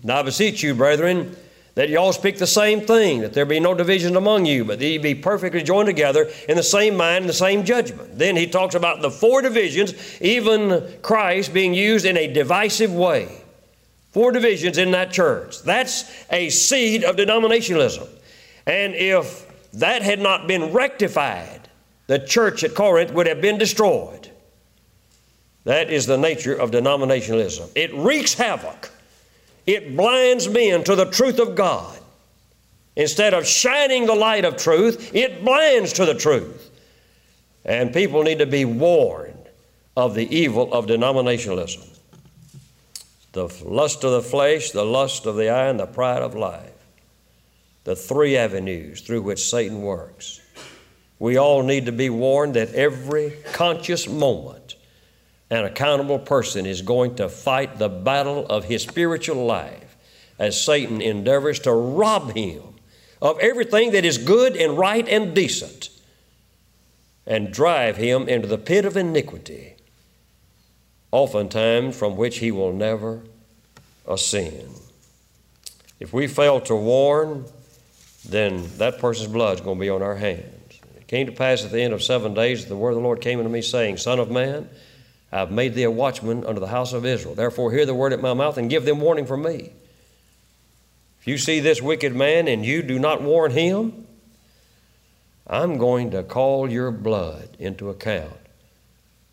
Now 0.03 0.19
I 0.19 0.23
beseech 0.23 0.61
you, 0.61 0.75
brethren, 0.75 1.37
that 1.75 1.88
you 1.88 1.99
all 1.99 2.12
speak 2.12 2.38
the 2.38 2.47
same 2.47 2.83
thing, 2.83 3.21
that 3.23 3.33
there 3.33 3.47
be 3.47 3.61
no 3.61 3.75
division 3.75 4.17
among 4.17 4.45
you, 4.45 4.64
but 4.64 4.79
that 4.79 4.85
ye 4.85 4.99
be 4.99 5.14
perfectly 5.14 5.62
joined 5.62 5.87
together 5.87 6.31
in 6.49 6.57
the 6.57 6.62
same 6.62 6.97
mind 6.97 7.23
and 7.23 7.29
the 7.29 7.35
same 7.35 7.64
judgment. 7.64 8.19
Then 8.19 8.37
he 8.37 8.47
talks 8.47 8.75
about 8.75 9.00
the 9.00 9.11
four 9.11 9.41
divisions, 9.41 9.95
even 10.21 10.99
Christ 11.00 11.55
being 11.55 11.73
used 11.73 12.05
in 12.05 12.17
a 12.17 12.31
divisive 12.31 12.93
way. 12.93 13.41
Four 14.11 14.33
divisions 14.33 14.76
in 14.76 14.91
that 14.91 15.11
church. 15.11 15.62
That's 15.62 16.12
a 16.31 16.50
seed 16.50 17.05
of 17.05 17.17
denominationalism. 17.17 18.09
And 18.67 18.95
if 18.95 19.47
that 19.73 20.02
had 20.02 20.21
not 20.21 20.47
been 20.47 20.73
rectified, 20.73 21.71
the 22.07 22.19
church 22.19 22.62
at 22.62 22.75
Corinth 22.75 23.12
would 23.12 23.26
have 23.26 23.41
been 23.41 23.57
destroyed. 23.57 24.31
That 25.64 25.91
is 25.91 26.05
the 26.05 26.19
nature 26.19 26.55
of 26.55 26.71
denominationalism. 26.71 27.71
It 27.75 27.95
wreaks 27.95 28.35
havoc 28.35 28.91
it 29.66 29.97
blinds 29.97 30.49
men 30.49 30.85
to 30.85 30.97
the 30.97 31.07
truth 31.07 31.38
of 31.38 31.54
God. 31.54 31.99
Instead 32.97 33.33
of 33.33 33.47
shining 33.47 34.07
the 34.07 34.14
light 34.14 34.45
of 34.45 34.57
truth, 34.57 35.14
it 35.14 35.45
blinds 35.45 35.95
to 35.95 36.04
the 36.04 36.14
truth. 36.14 36.71
And 37.64 37.92
people 37.92 38.23
need 38.23 38.38
to 38.40 38.47
be 38.47 38.64
warned 38.64 39.49
of 39.97 40.14
the 40.14 40.35
evil 40.35 40.73
of 40.73 40.87
denominationalism 40.87 41.88
the 43.33 43.49
lust 43.64 44.04
of 44.04 44.12
the 44.12 44.23
flesh, 44.23 44.73
the 44.73 44.85
lust 44.85 45.25
of 45.25 45.37
the 45.37 45.49
eye, 45.49 45.69
and 45.69 45.81
the 45.81 45.87
pride 45.87 46.23
of 46.23 46.35
life. 46.35 46.71
The 47.85 47.97
three 47.97 48.37
avenues 48.37 49.00
through 49.00 49.23
which 49.23 49.49
Satan 49.49 49.81
works. 49.81 50.40
We 51.19 51.38
all 51.38 51.62
need 51.62 51.87
to 51.87 51.92
be 51.92 52.11
warned 52.11 52.54
that 52.54 52.75
every 52.75 53.33
conscious 53.52 54.07
moment 54.07 54.62
an 55.53 55.67
accountable 55.67 56.19
person 56.19 56.65
is 56.65 56.81
going 56.81 57.15
to 57.17 57.29
fight 57.29 57.79
the 57.79 57.89
battle 57.89 58.47
of 58.47 58.65
his 58.65 58.83
spiritual 58.83 59.45
life 59.45 59.97
as 60.39 60.59
Satan 60.59 61.03
endeavors 61.03 61.61
to 61.61 61.73
rob 61.73 62.33
him 62.33 62.63
of 63.21 63.39
everything 63.39 63.93
that 63.93 64.07
is 64.07 64.17
good 64.17 64.57
and 64.57 64.79
right 64.79 65.07
and 65.07 65.35
decent 65.35 65.91
and 67.27 67.53
drive 67.53 67.99
him 67.99 68.29
into 68.29 68.49
the 68.49 68.57
pit 68.57 68.87
of 68.87 68.97
iniquity, 68.97 69.77
oftentimes 71.11 71.99
from 71.99 72.17
which 72.17 72.39
he 72.39 72.51
will 72.51 72.73
never 72.73 73.23
ascend. 74.09 74.71
If 76.01 76.15
we 76.15 76.29
fail 76.29 76.63
to 76.63 76.75
warn, 76.75 77.45
then 78.27 78.67
that 78.79 78.99
person's 78.99 79.31
blood 79.31 79.57
is 79.57 79.61
going 79.61 79.77
to 79.77 79.81
be 79.81 79.91
on 79.91 80.03
our 80.03 80.17
hands. 80.17 80.81
It 80.97 81.07
came 81.07 81.27
to 81.27 81.33
pass 81.33 81.63
at 81.63 81.73
the 81.73 81.83
end 81.83 81.93
of 81.93 82.03
seven 82.03 82.33
days 82.33 82.63
that 82.63 82.71
the 82.71 82.77
word 82.77 82.93
of 82.93 82.97
the 82.97 83.03
Lord 83.03 83.21
came 83.21 83.39
unto 83.39 83.51
me, 83.51 83.61
saying, 83.61 83.99
Son 83.99 84.19
of 84.19 84.31
man, 84.31 84.71
I 85.33 85.39
have 85.39 85.51
made 85.51 85.75
thee 85.75 85.85
a 85.85 85.91
watchman 85.91 86.45
unto 86.45 86.61
the 86.61 86.67
house 86.67 86.93
of 86.93 87.07
Israel. 87.07 87.35
Therefore, 87.35 87.73
hear 87.73 87.87
the 87.87 87.95
word 87.95 88.12
at 88.12 88.21
my 88.21 88.35
mouth 88.35 88.59
and 88.59 88.69
give 88.69 88.85
them 88.85 89.01
warning 89.01 89.25
from 89.25 89.43
me. 89.43 89.73
If 91.21 91.27
you 91.27 91.39
see 91.39 91.61
this 91.61 91.81
wicked 91.81 92.15
man 92.15 92.49
and 92.49 92.67
you 92.67 92.83
do 92.83 92.99
not 92.99 93.23
warn 93.23 93.53
him, 93.53 94.07
I'm 95.47 95.79
going 95.79 96.11
to 96.11 96.23
call 96.23 96.71
your 96.71 96.91
blood 96.91 97.57
into 97.59 97.89
account 97.89 98.37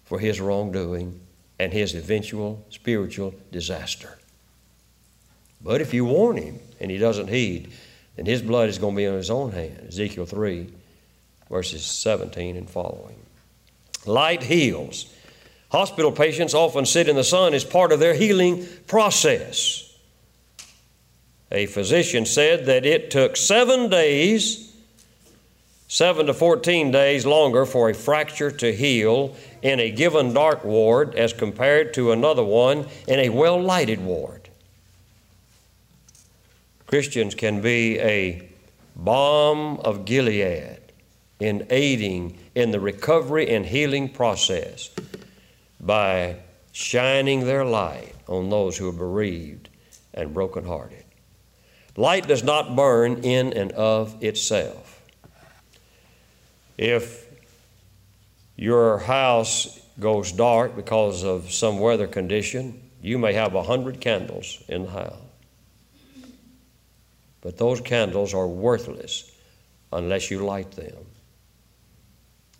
for 0.05 0.19
his 0.19 0.39
wrongdoing 0.39 1.19
and 1.59 1.73
his 1.73 1.93
eventual 1.93 2.65
spiritual 2.69 3.33
disaster. 3.51 4.17
But 5.61 5.81
if 5.81 5.93
you 5.93 6.05
warn 6.05 6.37
him 6.37 6.59
and 6.79 6.89
he 6.89 6.97
doesn't 6.97 7.27
heed, 7.27 7.71
then 8.15 8.25
his 8.25 8.41
blood 8.41 8.69
is 8.69 8.77
going 8.77 8.95
to 8.95 8.97
be 8.97 9.07
on 9.07 9.15
his 9.15 9.29
own 9.29 9.51
hand. 9.51 9.85
Ezekiel 9.87 10.25
3, 10.25 10.67
verses 11.49 11.85
17 11.85 12.55
and 12.55 12.69
following. 12.69 13.17
Light 14.05 14.43
heals. 14.43 15.13
Hospital 15.71 16.11
patients 16.11 16.53
often 16.53 16.85
sit 16.85 17.07
in 17.07 17.15
the 17.15 17.23
sun 17.23 17.53
as 17.53 17.63
part 17.63 17.91
of 17.91 17.99
their 17.99 18.15
healing 18.15 18.65
process. 18.87 19.85
A 21.51 21.67
physician 21.67 22.25
said 22.25 22.65
that 22.65 22.85
it 22.85 23.11
took 23.11 23.37
seven 23.37 23.89
days, 23.89 24.73
seven 25.87 26.25
to 26.25 26.33
14 26.33 26.91
days 26.91 27.25
longer 27.25 27.65
for 27.65 27.89
a 27.89 27.93
fracture 27.93 28.51
to 28.51 28.73
heal 28.73 29.35
in 29.61 29.79
a 29.79 29.91
given 29.91 30.33
dark 30.33 30.63
ward 30.63 31.13
as 31.15 31.33
compared 31.33 31.93
to 31.95 32.11
another 32.11 32.43
one 32.43 32.87
in 33.07 33.19
a 33.19 33.29
well 33.29 33.61
lighted 33.61 34.01
ward. 34.01 34.49
Christians 36.87 37.35
can 37.35 37.61
be 37.61 37.99
a 37.99 38.49
balm 38.95 39.79
of 39.81 40.05
Gilead 40.05 40.79
in 41.39 41.67
aiding 41.69 42.37
in 42.55 42.71
the 42.71 42.79
recovery 42.79 43.49
and 43.49 43.65
healing 43.67 44.09
process 44.09 44.89
by 45.79 46.37
shining 46.71 47.45
their 47.45 47.65
light 47.65 48.15
on 48.27 48.49
those 48.49 48.77
who 48.77 48.89
are 48.89 48.93
bereaved 48.93 49.69
and 50.13 50.33
brokenhearted. 50.33 51.05
Light 51.95 52.27
does 52.27 52.43
not 52.43 52.75
burn 52.75 53.23
in 53.23 53.53
and 53.53 53.71
of 53.73 54.23
itself. 54.23 55.01
If 56.77 57.27
your 58.55 58.99
house 58.99 59.79
goes 59.99 60.31
dark 60.31 60.75
because 60.75 61.23
of 61.23 61.51
some 61.51 61.79
weather 61.79 62.07
condition, 62.07 62.81
you 63.01 63.17
may 63.17 63.33
have 63.33 63.55
a 63.55 63.63
hundred 63.63 63.99
candles 63.99 64.63
in 64.67 64.83
the 64.83 64.91
house. 64.91 65.19
But 67.41 67.57
those 67.57 67.81
candles 67.81 68.33
are 68.33 68.47
worthless 68.47 69.31
unless 69.91 70.29
you 70.29 70.45
light 70.45 70.71
them. 70.71 71.05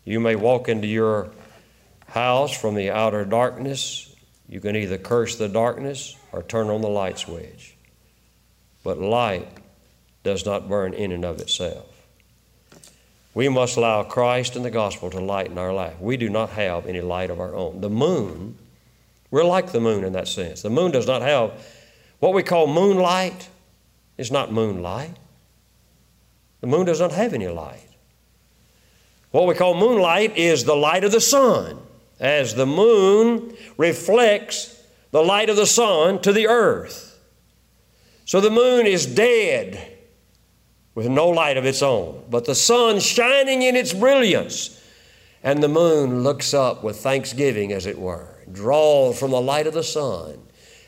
You 0.06 0.20
may 0.20 0.36
walk 0.36 0.70
into 0.70 0.88
your 0.88 1.32
house 2.10 2.56
from 2.56 2.76
the 2.76 2.92
outer 2.92 3.26
darkness. 3.26 4.14
You 4.48 4.60
can 4.60 4.76
either 4.76 4.98
curse 4.98 5.36
the 5.36 5.48
darkness 5.48 6.16
or 6.32 6.44
turn 6.44 6.70
on 6.70 6.82
the 6.82 6.90
light 6.90 7.20
switch. 7.20 7.76
But 8.84 9.00
light 9.00 9.48
does 10.24 10.46
not 10.46 10.70
burn 10.70 10.94
in 10.94 11.12
and 11.12 11.26
of 11.26 11.40
itself. 11.40 11.86
We 13.34 13.48
must 13.48 13.78
allow 13.78 14.04
Christ 14.04 14.56
and 14.56 14.66
the 14.66 14.72
gospel 14.72 15.10
to 15.12 15.20
lighten 15.20 15.58
our 15.58 15.74
life. 15.74 16.00
We 16.00 16.18
do 16.18 16.30
not 16.30 16.50
have 16.52 16.88
any 16.88 17.02
light 17.02 17.30
of 17.30 17.40
our 17.40 17.54
own. 17.54 17.82
The 17.82 17.90
moon, 17.90 18.58
we're 19.32 19.44
like 19.44 19.72
the 19.72 19.80
moon 19.80 20.04
in 20.04 20.14
that 20.14 20.28
sense. 20.28 20.62
The 20.62 20.70
moon 20.70 20.92
does 20.92 21.08
not 21.08 21.22
have 21.22 21.54
what 22.20 22.34
we 22.34 22.44
call 22.44 22.68
moonlight, 22.68 23.48
it's 24.18 24.32
not 24.32 24.52
moonlight. 24.52 25.16
The 26.62 26.68
moon 26.68 26.86
does 26.86 27.00
not 27.00 27.14
have 27.14 27.34
any 27.34 27.48
light. 27.48 27.88
What 29.32 29.48
we 29.48 29.56
call 29.56 29.74
moonlight 29.74 30.36
is 30.36 30.66
the 30.66 30.76
light 30.76 31.06
of 31.06 31.14
the 31.14 31.22
sun, 31.22 31.80
as 32.20 32.56
the 32.56 32.66
moon 32.66 33.56
reflects 33.78 34.84
the 35.12 35.22
light 35.24 35.50
of 35.50 35.56
the 35.56 35.66
sun 35.66 36.22
to 36.22 36.34
the 36.34 36.48
earth. 36.48 37.20
So 38.26 38.42
the 38.42 38.50
moon 38.50 38.86
is 38.86 39.06
dead 39.06 39.98
with 40.94 41.08
no 41.08 41.30
light 41.30 41.58
of 41.58 41.66
its 41.66 41.82
own, 41.82 42.26
but 42.30 42.46
the 42.46 42.56
sun 42.56 43.00
shining 43.00 43.62
in 43.62 43.76
its 43.76 43.94
brilliance. 43.94 44.76
And 45.42 45.64
the 45.64 45.70
moon 45.70 46.24
looks 46.24 46.54
up 46.54 46.84
with 46.84 46.98
thanksgiving, 46.98 47.72
as 47.72 47.86
it 47.86 47.98
were, 47.98 48.44
draws 48.52 49.18
from 49.18 49.32
the 49.32 49.42
light 49.42 49.68
of 49.68 49.74
the 49.74 49.84
sun, 49.84 50.40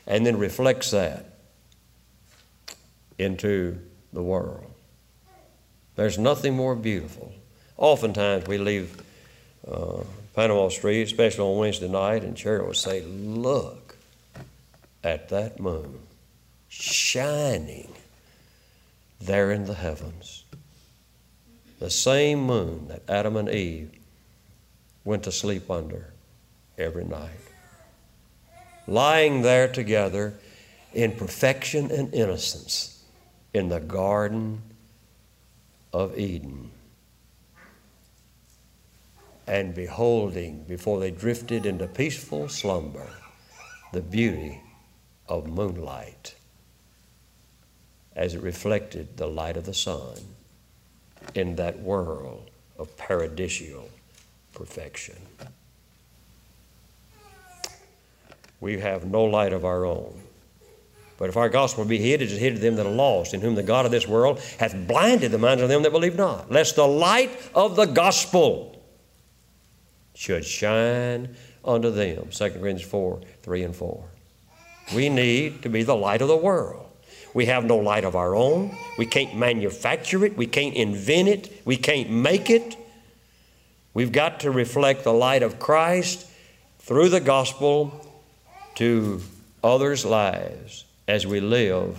and 0.06 0.26
then 0.26 0.36
reflects 0.36 0.90
that 0.90 1.38
into 3.18 3.78
the 4.12 4.22
world. 4.22 4.70
There's 5.96 6.18
nothing 6.18 6.54
more 6.54 6.74
beautiful 6.74 7.32
Oftentimes 7.82 8.46
we 8.46 8.58
leave 8.58 9.02
uh, 9.66 10.04
Panama 10.34 10.68
Street, 10.68 11.02
especially 11.02 11.44
on 11.44 11.58
Wednesday 11.58 11.88
night, 11.88 12.24
and 12.24 12.36
Cheryl 12.36 12.68
would 12.68 12.76
say, 12.76 13.02
Look 13.02 13.96
at 15.04 15.28
that 15.28 15.60
moon 15.60 15.98
shining 16.68 17.92
there 19.20 19.50
in 19.50 19.66
the 19.66 19.74
heavens. 19.74 20.44
The 21.78 21.90
same 21.90 22.40
moon 22.40 22.88
that 22.88 23.02
Adam 23.08 23.36
and 23.36 23.48
Eve 23.48 23.90
went 25.04 25.24
to 25.24 25.32
sleep 25.32 25.70
under 25.70 26.12
every 26.78 27.04
night. 27.04 27.30
Lying 28.86 29.42
there 29.42 29.68
together 29.68 30.34
in 30.94 31.12
perfection 31.12 31.90
and 31.90 32.12
innocence 32.14 33.02
in 33.52 33.68
the 33.68 33.80
Garden 33.80 34.62
of 35.92 36.18
Eden 36.18 36.70
and 39.46 39.74
beholding 39.74 40.64
before 40.64 41.00
they 41.00 41.10
drifted 41.10 41.66
into 41.66 41.86
peaceful 41.86 42.48
slumber 42.48 43.08
the 43.92 44.00
beauty 44.00 44.60
of 45.28 45.46
moonlight 45.46 46.34
as 48.14 48.34
it 48.34 48.42
reflected 48.42 49.16
the 49.16 49.26
light 49.26 49.56
of 49.56 49.64
the 49.64 49.74
sun 49.74 50.16
in 51.34 51.56
that 51.56 51.78
world 51.80 52.50
of 52.78 52.96
paradisial 52.96 53.88
perfection. 54.52 55.16
We 58.60 58.78
have 58.78 59.04
no 59.04 59.24
light 59.24 59.52
of 59.52 59.64
our 59.64 59.84
own. 59.84 60.20
But 61.18 61.28
if 61.28 61.36
our 61.36 61.48
gospel 61.48 61.84
be 61.84 61.98
hid, 61.98 62.22
it 62.22 62.32
is 62.32 62.38
hid 62.38 62.56
to 62.56 62.60
them 62.60 62.76
that 62.76 62.86
are 62.86 62.90
lost, 62.90 63.34
in 63.34 63.40
whom 63.40 63.54
the 63.54 63.62
God 63.62 63.84
of 63.84 63.92
this 63.92 64.08
world 64.08 64.40
hath 64.58 64.74
blinded 64.86 65.30
the 65.30 65.38
minds 65.38 65.62
of 65.62 65.68
them 65.68 65.82
that 65.82 65.92
believe 65.92 66.16
not, 66.16 66.50
lest 66.50 66.76
the 66.76 66.86
light 66.86 67.30
of 67.54 67.76
the 67.76 67.86
gospel 67.86 68.81
should 70.22 70.44
shine 70.44 71.34
unto 71.64 71.90
them. 71.90 72.28
2 72.30 72.50
Corinthians 72.50 72.82
4 72.82 73.20
3 73.42 73.62
and 73.64 73.74
4. 73.74 74.04
We 74.94 75.08
need 75.08 75.62
to 75.62 75.68
be 75.68 75.82
the 75.82 75.96
light 75.96 76.22
of 76.22 76.28
the 76.28 76.36
world. 76.36 76.86
We 77.34 77.46
have 77.46 77.64
no 77.64 77.78
light 77.78 78.04
of 78.04 78.14
our 78.14 78.36
own. 78.36 78.76
We 78.98 79.06
can't 79.06 79.34
manufacture 79.34 80.24
it. 80.24 80.36
We 80.36 80.46
can't 80.46 80.76
invent 80.76 81.28
it. 81.28 81.62
We 81.64 81.76
can't 81.76 82.08
make 82.08 82.50
it. 82.50 82.76
We've 83.94 84.12
got 84.12 84.40
to 84.40 84.52
reflect 84.52 85.02
the 85.02 85.12
light 85.12 85.42
of 85.42 85.58
Christ 85.58 86.24
through 86.78 87.08
the 87.08 87.20
gospel 87.20 88.06
to 88.76 89.22
others' 89.64 90.04
lives 90.04 90.84
as 91.08 91.26
we 91.26 91.40
live 91.40 91.98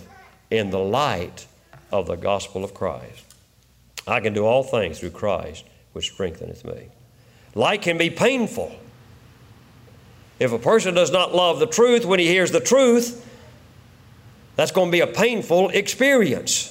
in 0.50 0.70
the 0.70 0.80
light 0.80 1.46
of 1.92 2.08
the 2.08 2.16
gospel 2.16 2.64
of 2.64 2.74
Christ. 2.74 3.26
I 4.08 4.22
can 4.22 4.34
do 4.34 4.46
all 4.46 4.64
things 4.64 5.00
through 5.00 5.12
Christ, 5.12 5.66
which 5.92 6.12
strengtheneth 6.14 6.64
me. 6.64 6.88
Light 7.56 7.82
can 7.82 7.98
be 7.98 8.10
painful. 8.10 8.76
If 10.40 10.52
a 10.52 10.60
person 10.60 10.94
does 10.94 11.12
not 11.12 11.34
love 11.34 11.60
the 11.60 11.68
truth 11.68 12.06
when 12.06 12.20
he 12.20 12.28
hears 12.28 12.52
the 12.52 12.60
truth, 12.60 13.26
that's 14.56 14.72
going 14.72 14.90
to 14.90 14.92
be 14.92 15.02
a 15.02 15.08
painful 15.08 15.70
experience. 15.70 16.70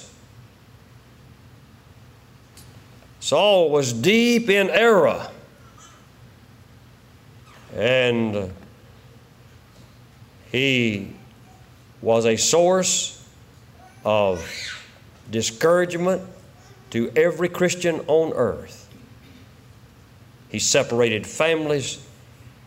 Saul 3.19 3.69
was 3.69 3.93
deep 3.93 4.49
in 4.49 4.69
error. 4.69 5.29
And 7.75 8.53
he 10.51 11.13
was 12.01 12.25
a 12.25 12.35
source 12.35 13.25
of 14.05 14.45
discouragement 15.31 16.21
to 16.91 17.11
every 17.15 17.49
Christian 17.49 18.01
on 18.07 18.33
earth. 18.33 18.82
He 20.53 20.59
separated 20.59 21.25
families. 21.25 21.97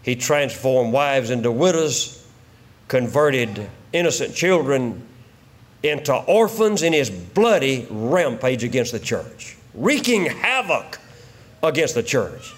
He 0.03 0.16
transformed 0.16 0.92
wives 0.92 1.31
into 1.31 1.53
widows, 1.53 2.27
converted 2.88 3.70
innocent 3.92 4.35
children 4.35 5.07
into 5.85 6.12
orphans 6.12 6.83
in 6.83 6.92
his 6.92 7.09
bloody 7.11 7.87
rampage 7.88 8.64
against 8.64 8.90
the 8.90 8.99
church, 8.99 9.57
wreaking 9.72 10.27
havoc 10.27 10.99
against 11.62 11.94
the 11.94 12.03
church. 12.03 12.53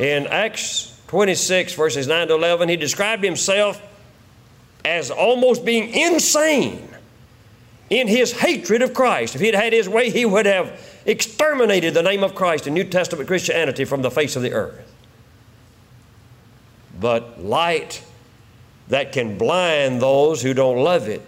In 0.00 0.26
Acts 0.26 1.00
26, 1.06 1.74
verses 1.74 2.08
9 2.08 2.28
to 2.28 2.34
11, 2.34 2.68
he 2.68 2.76
described 2.76 3.22
himself 3.22 3.80
as 4.84 5.12
almost 5.12 5.64
being 5.64 5.94
insane 5.94 6.88
in 7.92 8.08
his 8.08 8.32
hatred 8.32 8.80
of 8.80 8.94
Christ. 8.94 9.34
If 9.34 9.42
he'd 9.42 9.54
had 9.54 9.74
his 9.74 9.86
way, 9.86 10.08
he 10.08 10.24
would 10.24 10.46
have 10.46 10.80
exterminated 11.04 11.92
the 11.92 12.02
name 12.02 12.24
of 12.24 12.34
Christ 12.34 12.66
in 12.66 12.72
New 12.72 12.84
Testament 12.84 13.28
Christianity 13.28 13.84
from 13.84 14.00
the 14.00 14.10
face 14.10 14.34
of 14.34 14.42
the 14.42 14.52
earth. 14.52 14.88
but 16.98 17.42
light 17.42 18.02
that 18.88 19.12
can 19.12 19.36
blind 19.36 20.00
those 20.00 20.40
who 20.40 20.54
don't 20.54 20.78
love 20.78 21.08
it 21.08 21.22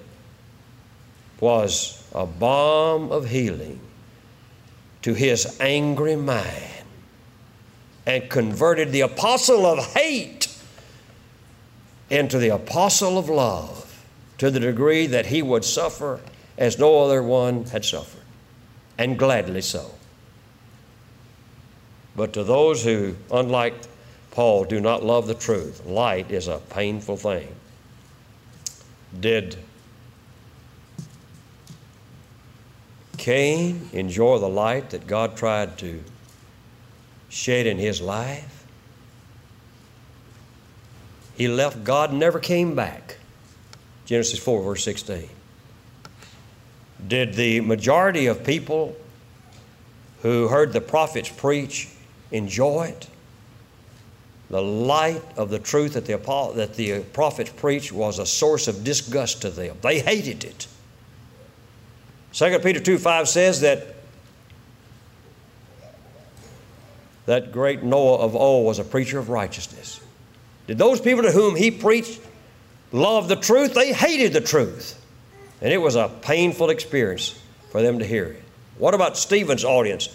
was 1.41 2.07
a 2.15 2.25
balm 2.25 3.11
of 3.11 3.29
healing 3.29 3.81
to 5.03 5.15
his 5.15 5.59
angry 5.61 6.15
mind 6.15 6.85
and 8.07 8.31
converted 8.31 8.93
the 8.93 9.01
apostle 9.01 9.67
of 9.67 9.85
hate 9.95 10.49
into 12.09 12.39
the 12.39 12.51
apostle 12.51 13.19
of 13.19 13.29
love 13.29 14.05
to 14.39 14.51
the 14.51 14.61
degree 14.61 15.07
that 15.07 15.27
he 15.27 15.43
would 15.43 15.65
suffer 15.65 16.21
as 16.57 16.79
no 16.79 17.03
other 17.05 17.23
one 17.23 17.65
had 17.65 17.85
suffered, 17.85 18.23
and 18.99 19.19
gladly 19.19 19.61
so. 19.61 19.91
But 22.17 22.33
to 22.35 22.45
those 22.45 22.85
who, 22.85 23.17
unlike 23.33 23.75
Paul, 24.31 24.65
do 24.65 24.81
not 24.81 25.05
love 25.05 25.27
the 25.27 25.35
truth, 25.35 25.85
light 25.85 26.31
is 26.31 26.49
a 26.49 26.59
painful 26.59 27.17
thing. 27.17 27.49
Did 29.19 29.57
Cain 33.17 33.89
enjoy 33.93 34.39
the 34.39 34.49
light 34.49 34.91
that 34.91 35.07
God 35.07 35.37
tried 35.37 35.79
to 35.79 36.03
shed 37.29 37.67
in 37.67 37.79
his 37.79 38.01
life? 38.01 38.67
He 41.37 41.49
left 41.49 41.83
God 41.83 42.11
and 42.11 42.21
never 42.21 42.39
came 42.39 42.75
back. 42.75 43.19
Genesis 44.05 44.39
4, 44.39 44.63
verse 44.63 44.85
16. 44.85 45.29
Did 47.07 47.35
the 47.35 47.61
majority 47.61 48.27
of 48.27 48.45
people 48.45 48.97
who 50.23 50.49
heard 50.49 50.73
the 50.73 50.81
prophets 50.81 51.29
preach 51.29 51.89
enjoy 52.31 52.95
it? 52.97 53.09
The 54.51 54.63
light 54.63 55.23
of 55.37 55.51
the 55.51 55.59
truth 55.59 55.95
that 55.95 56.07
the, 56.07 56.17
that 56.57 56.75
the 56.75 57.01
prophets 57.13 57.51
preached 57.51 57.93
was 57.93 58.19
a 58.19 58.27
source 58.27 58.69
of 58.69 58.85
disgust 58.85 59.43
to 59.43 59.51
them. 59.51 59.77
They 59.83 60.01
hated 60.01 60.45
it. 60.45 60.67
2 62.33 62.59
Peter 62.61 62.81
2 62.81 62.99
5 62.99 63.29
says 63.29 63.61
that 63.61 63.95
that 67.27 67.53
great 67.53 67.83
Noah 67.83 68.19
of 68.19 68.37
old 68.37 68.67
was 68.67 68.79
a 68.79 68.85
preacher 68.85 69.19
of 69.19 69.29
righteousness. 69.29 70.01
Did 70.67 70.79
those 70.79 71.01
people 71.01 71.23
to 71.23 71.31
whom 71.31 71.57
he 71.57 71.71
preached 71.71 72.21
love 72.93 73.29
the 73.29 73.37
truth? 73.37 73.75
They 73.75 73.93
hated 73.93 74.33
the 74.33 74.41
truth. 74.41 75.01
And 75.65 75.73
it 75.73 75.79
was 75.79 75.97
a 75.97 76.11
painful 76.21 76.69
experience 76.69 77.41
for 77.71 77.81
them 77.81 77.99
to 77.99 78.05
hear 78.05 78.27
it. 78.27 78.43
What 78.77 78.93
about 78.93 79.17
Stephen's 79.17 79.65
audience? 79.65 80.15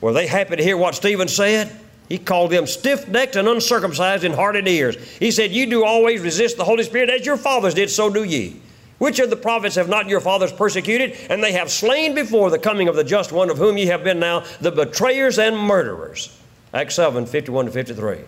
Were 0.00 0.14
they 0.14 0.26
happy 0.26 0.56
to 0.56 0.62
hear 0.62 0.78
what 0.78 0.94
Stephen 0.94 1.28
said? 1.28 1.70
He 2.08 2.16
called 2.16 2.52
them 2.52 2.66
stiff 2.66 3.06
necked 3.06 3.36
and 3.36 3.48
uncircumcised 3.48 4.24
in 4.24 4.32
heart 4.32 4.56
and 4.56 4.66
ears. 4.66 4.96
He 5.18 5.30
said, 5.30 5.50
You 5.50 5.66
do 5.66 5.84
always 5.84 6.22
resist 6.22 6.56
the 6.56 6.64
Holy 6.64 6.84
Spirit 6.84 7.10
as 7.10 7.26
your 7.26 7.36
fathers 7.36 7.74
did, 7.74 7.90
so 7.90 8.08
do 8.08 8.24
ye. 8.24 8.62
Which 8.96 9.18
of 9.18 9.28
the 9.28 9.36
prophets 9.36 9.74
have 9.74 9.90
not 9.90 10.08
your 10.08 10.20
fathers 10.20 10.52
persecuted? 10.52 11.14
And 11.28 11.44
they 11.44 11.52
have 11.52 11.70
slain 11.70 12.14
before 12.14 12.48
the 12.50 12.58
coming 12.58 12.88
of 12.88 12.96
the 12.96 13.04
just 13.04 13.32
one, 13.32 13.50
of 13.50 13.58
whom 13.58 13.76
ye 13.76 13.86
have 13.86 14.04
been 14.04 14.18
now 14.18 14.44
the 14.62 14.72
betrayers 14.72 15.38
and 15.38 15.58
murderers. 15.58 16.34
Acts 16.72 16.94
7 16.94 17.26
51 17.26 17.66
to 17.66 17.72
53. 17.72 18.20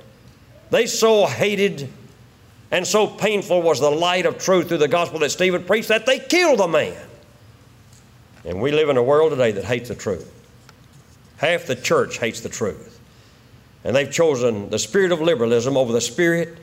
They 0.71 0.85
so 0.85 1.25
hated 1.25 1.89
and 2.71 2.87
so 2.87 3.07
painful 3.07 3.63
was 3.63 3.81
the 3.81 3.91
light 3.91 4.27
of 4.27 4.39
truth 4.39 4.69
through 4.69 4.79
the 4.79 4.89
gospel 4.89 5.19
that 5.21 5.31
Stephen 5.31 5.65
preached 5.65 5.89
that 5.89 6.07
they 6.07 6.19
killed 6.19 6.59
the 6.59 6.69
man. 6.69 6.97
And 8.45 8.61
we 8.61 8.73
live 8.73 8.89
in 8.89 8.97
a 8.97 9.03
world 9.03 9.31
today 9.31 9.53
that 9.53 9.65
hates 9.65 9.89
the 9.89 9.95
truth. 9.95 10.35
Half 11.39 11.67
the 11.67 11.77
church 11.77 12.19
hates 12.19 12.41
the 12.41 12.49
truth. 12.49 13.01
And 13.85 13.95
they've 13.95 14.11
chosen 14.11 14.71
the 14.71 14.79
spirit 14.79 15.13
of 15.13 15.21
liberalism 15.21 15.77
over 15.77 15.93
the 15.93 16.01
spirit 16.01 16.59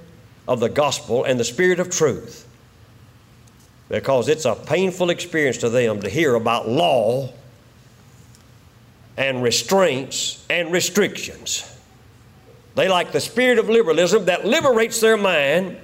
of 0.48 0.60
the 0.60 0.70
gospel 0.70 1.24
and 1.24 1.40
the 1.40 1.44
spirit 1.44 1.80
of 1.80 1.90
truth 1.90 2.48
because 3.90 4.30
it's 4.30 4.46
a 4.46 4.56
painful 4.56 5.10
experience 5.10 5.58
to 5.60 5.70
them 5.70 6.02
to 6.02 6.10
hear 6.10 6.36
about 6.36 6.68
law 6.68 7.32
and 9.18 9.44
restraints 9.44 10.46
and 10.50 10.72
restrictions. 10.72 11.72
They 12.76 12.90
like 12.90 13.12
the 13.12 13.22
spirit 13.22 13.60
of 13.60 13.70
liberalism 13.70 14.26
that 14.26 14.46
liberates 14.46 15.00
their 15.00 15.18
mind 15.18 15.78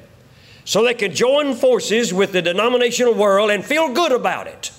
so 0.65 0.83
they 0.83 0.93
can 0.93 1.13
join 1.13 1.55
forces 1.55 2.13
with 2.13 2.31
the 2.31 2.41
denominational 2.41 3.13
world 3.13 3.49
and 3.49 3.65
feel 3.65 3.93
good 3.93 4.11
about 4.11 4.47
it. 4.47 4.71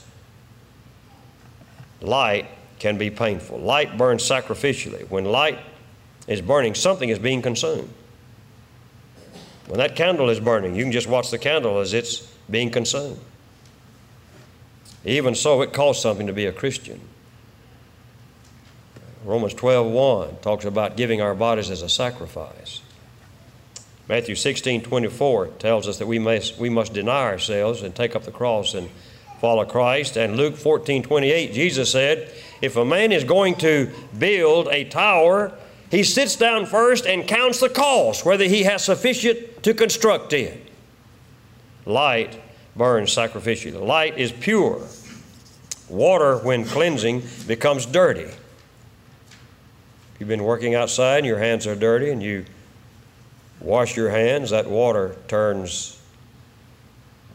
Light 2.00 2.46
can 2.78 2.98
be 2.98 3.10
painful. 3.10 3.58
Light 3.58 3.96
burns 3.96 4.22
sacrificially. 4.22 5.08
When 5.08 5.24
light 5.24 5.58
is 6.26 6.40
burning, 6.40 6.74
something 6.74 7.08
is 7.08 7.18
being 7.18 7.42
consumed. 7.42 7.88
When 9.66 9.78
that 9.78 9.96
candle 9.96 10.28
is 10.28 10.40
burning, 10.40 10.74
you 10.74 10.84
can 10.84 10.92
just 10.92 11.06
watch 11.06 11.30
the 11.30 11.38
candle 11.38 11.78
as 11.78 11.94
it's 11.94 12.26
being 12.50 12.70
consumed. 12.70 13.18
Even 15.04 15.34
so, 15.34 15.62
it 15.62 15.72
costs 15.72 16.02
something 16.02 16.26
to 16.26 16.32
be 16.32 16.46
a 16.46 16.52
Christian. 16.52 17.00
Romans 19.24 19.54
12 19.54 19.86
1 19.86 20.36
talks 20.42 20.64
about 20.64 20.96
giving 20.96 21.22
our 21.22 21.34
bodies 21.34 21.70
as 21.70 21.82
a 21.82 21.88
sacrifice. 21.88 22.81
Matthew 24.08 24.34
16 24.34 24.82
24 24.82 25.46
tells 25.58 25.88
us 25.88 25.98
that 25.98 26.06
we 26.06 26.18
must, 26.18 26.58
we 26.58 26.68
must 26.68 26.92
deny 26.92 27.24
ourselves 27.24 27.82
and 27.82 27.94
take 27.94 28.16
up 28.16 28.24
the 28.24 28.32
cross 28.32 28.74
and 28.74 28.90
follow 29.40 29.64
Christ. 29.64 30.16
And 30.16 30.36
Luke 30.36 30.56
14 30.56 31.02
28, 31.02 31.52
Jesus 31.52 31.92
said, 31.92 32.32
If 32.60 32.76
a 32.76 32.84
man 32.84 33.12
is 33.12 33.24
going 33.24 33.56
to 33.56 33.90
build 34.18 34.68
a 34.68 34.84
tower, 34.84 35.56
he 35.90 36.02
sits 36.02 36.36
down 36.36 36.66
first 36.66 37.06
and 37.06 37.28
counts 37.28 37.60
the 37.60 37.68
cost, 37.68 38.24
whether 38.24 38.44
he 38.44 38.62
has 38.62 38.84
sufficient 38.84 39.62
to 39.62 39.74
construct 39.74 40.32
it. 40.32 40.70
Light 41.84 42.40
burns 42.74 43.14
sacrificially. 43.14 43.84
Light 43.84 44.18
is 44.18 44.32
pure. 44.32 44.86
Water, 45.88 46.38
when 46.38 46.64
cleansing, 46.64 47.22
becomes 47.46 47.84
dirty. 47.84 48.22
If 48.22 48.36
you've 50.18 50.28
been 50.28 50.44
working 50.44 50.74
outside 50.74 51.18
and 51.18 51.26
your 51.26 51.38
hands 51.38 51.66
are 51.66 51.76
dirty 51.76 52.10
and 52.10 52.22
you 52.22 52.46
wash 53.62 53.96
your 53.96 54.10
hands, 54.10 54.50
that 54.50 54.68
water 54.68 55.16
turns 55.28 56.00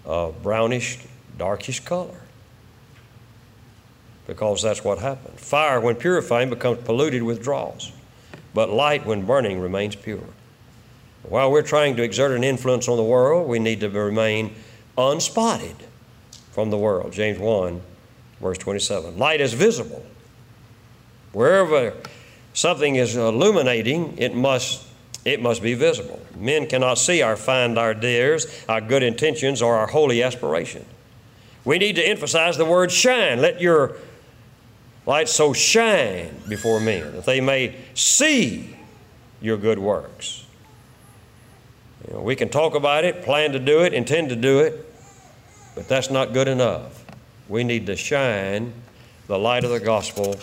a 0.05 0.31
brownish, 0.43 0.99
darkish 1.37 1.79
color. 1.79 2.21
Because 4.25 4.61
that's 4.61 4.83
what 4.83 4.99
happens. 4.99 5.39
Fire, 5.39 5.79
when 5.79 5.95
purifying, 5.95 6.49
becomes 6.49 6.83
polluted 6.83 7.23
with 7.23 7.41
dross. 7.41 7.91
But 8.53 8.69
light, 8.69 9.05
when 9.05 9.25
burning, 9.25 9.59
remains 9.59 9.95
pure. 9.95 10.23
While 11.23 11.51
we're 11.51 11.61
trying 11.61 11.95
to 11.97 12.03
exert 12.03 12.31
an 12.31 12.43
influence 12.43 12.87
on 12.87 12.97
the 12.97 13.03
world, 13.03 13.47
we 13.47 13.59
need 13.59 13.81
to 13.81 13.89
remain 13.89 14.55
unspotted 14.97 15.75
from 16.51 16.69
the 16.69 16.77
world. 16.77 17.13
James 17.13 17.37
1, 17.37 17.81
verse 18.41 18.57
27. 18.57 19.17
Light 19.17 19.41
is 19.41 19.53
visible. 19.53 20.05
Wherever 21.33 21.93
something 22.53 22.95
is 22.95 23.15
illuminating, 23.15 24.17
it 24.17 24.33
must, 24.33 24.86
it 25.27 25.41
must 25.41 25.61
be 25.61 25.73
visible. 25.73 26.21
Men 26.37 26.67
cannot 26.67 26.97
see 26.97 27.21
our 27.21 27.35
fine 27.35 27.77
ideas, 27.77 28.47
our 28.69 28.79
good 28.79 29.03
intentions, 29.03 29.61
or 29.61 29.75
our 29.75 29.87
holy 29.87 30.23
aspiration. 30.23 30.85
We 31.65 31.77
need 31.77 31.97
to 31.97 32.07
emphasize 32.07 32.55
the 32.55 32.63
word 32.63 32.93
shine. 32.93 33.41
Let 33.41 33.59
your 33.59 33.97
light 35.05 35.27
so 35.27 35.51
shine 35.51 36.33
before 36.47 36.79
men 36.79 37.11
that 37.11 37.25
they 37.25 37.41
may 37.41 37.75
see 37.93 38.77
your 39.41 39.57
good 39.57 39.79
works. 39.79 40.45
You 42.07 42.13
know, 42.13 42.21
we 42.21 42.37
can 42.37 42.47
talk 42.47 42.73
about 42.73 43.03
it, 43.03 43.23
plan 43.23 43.51
to 43.51 43.59
do 43.59 43.83
it, 43.83 43.93
intend 43.93 44.29
to 44.29 44.35
do 44.37 44.59
it, 44.59 44.85
but 45.75 45.89
that's 45.89 46.09
not 46.09 46.31
good 46.31 46.47
enough. 46.47 47.03
We 47.49 47.65
need 47.65 47.85
to 47.87 47.97
shine 47.97 48.71
the 49.27 49.37
light 49.37 49.65
of 49.65 49.71
the 49.71 49.81
gospel 49.81 50.37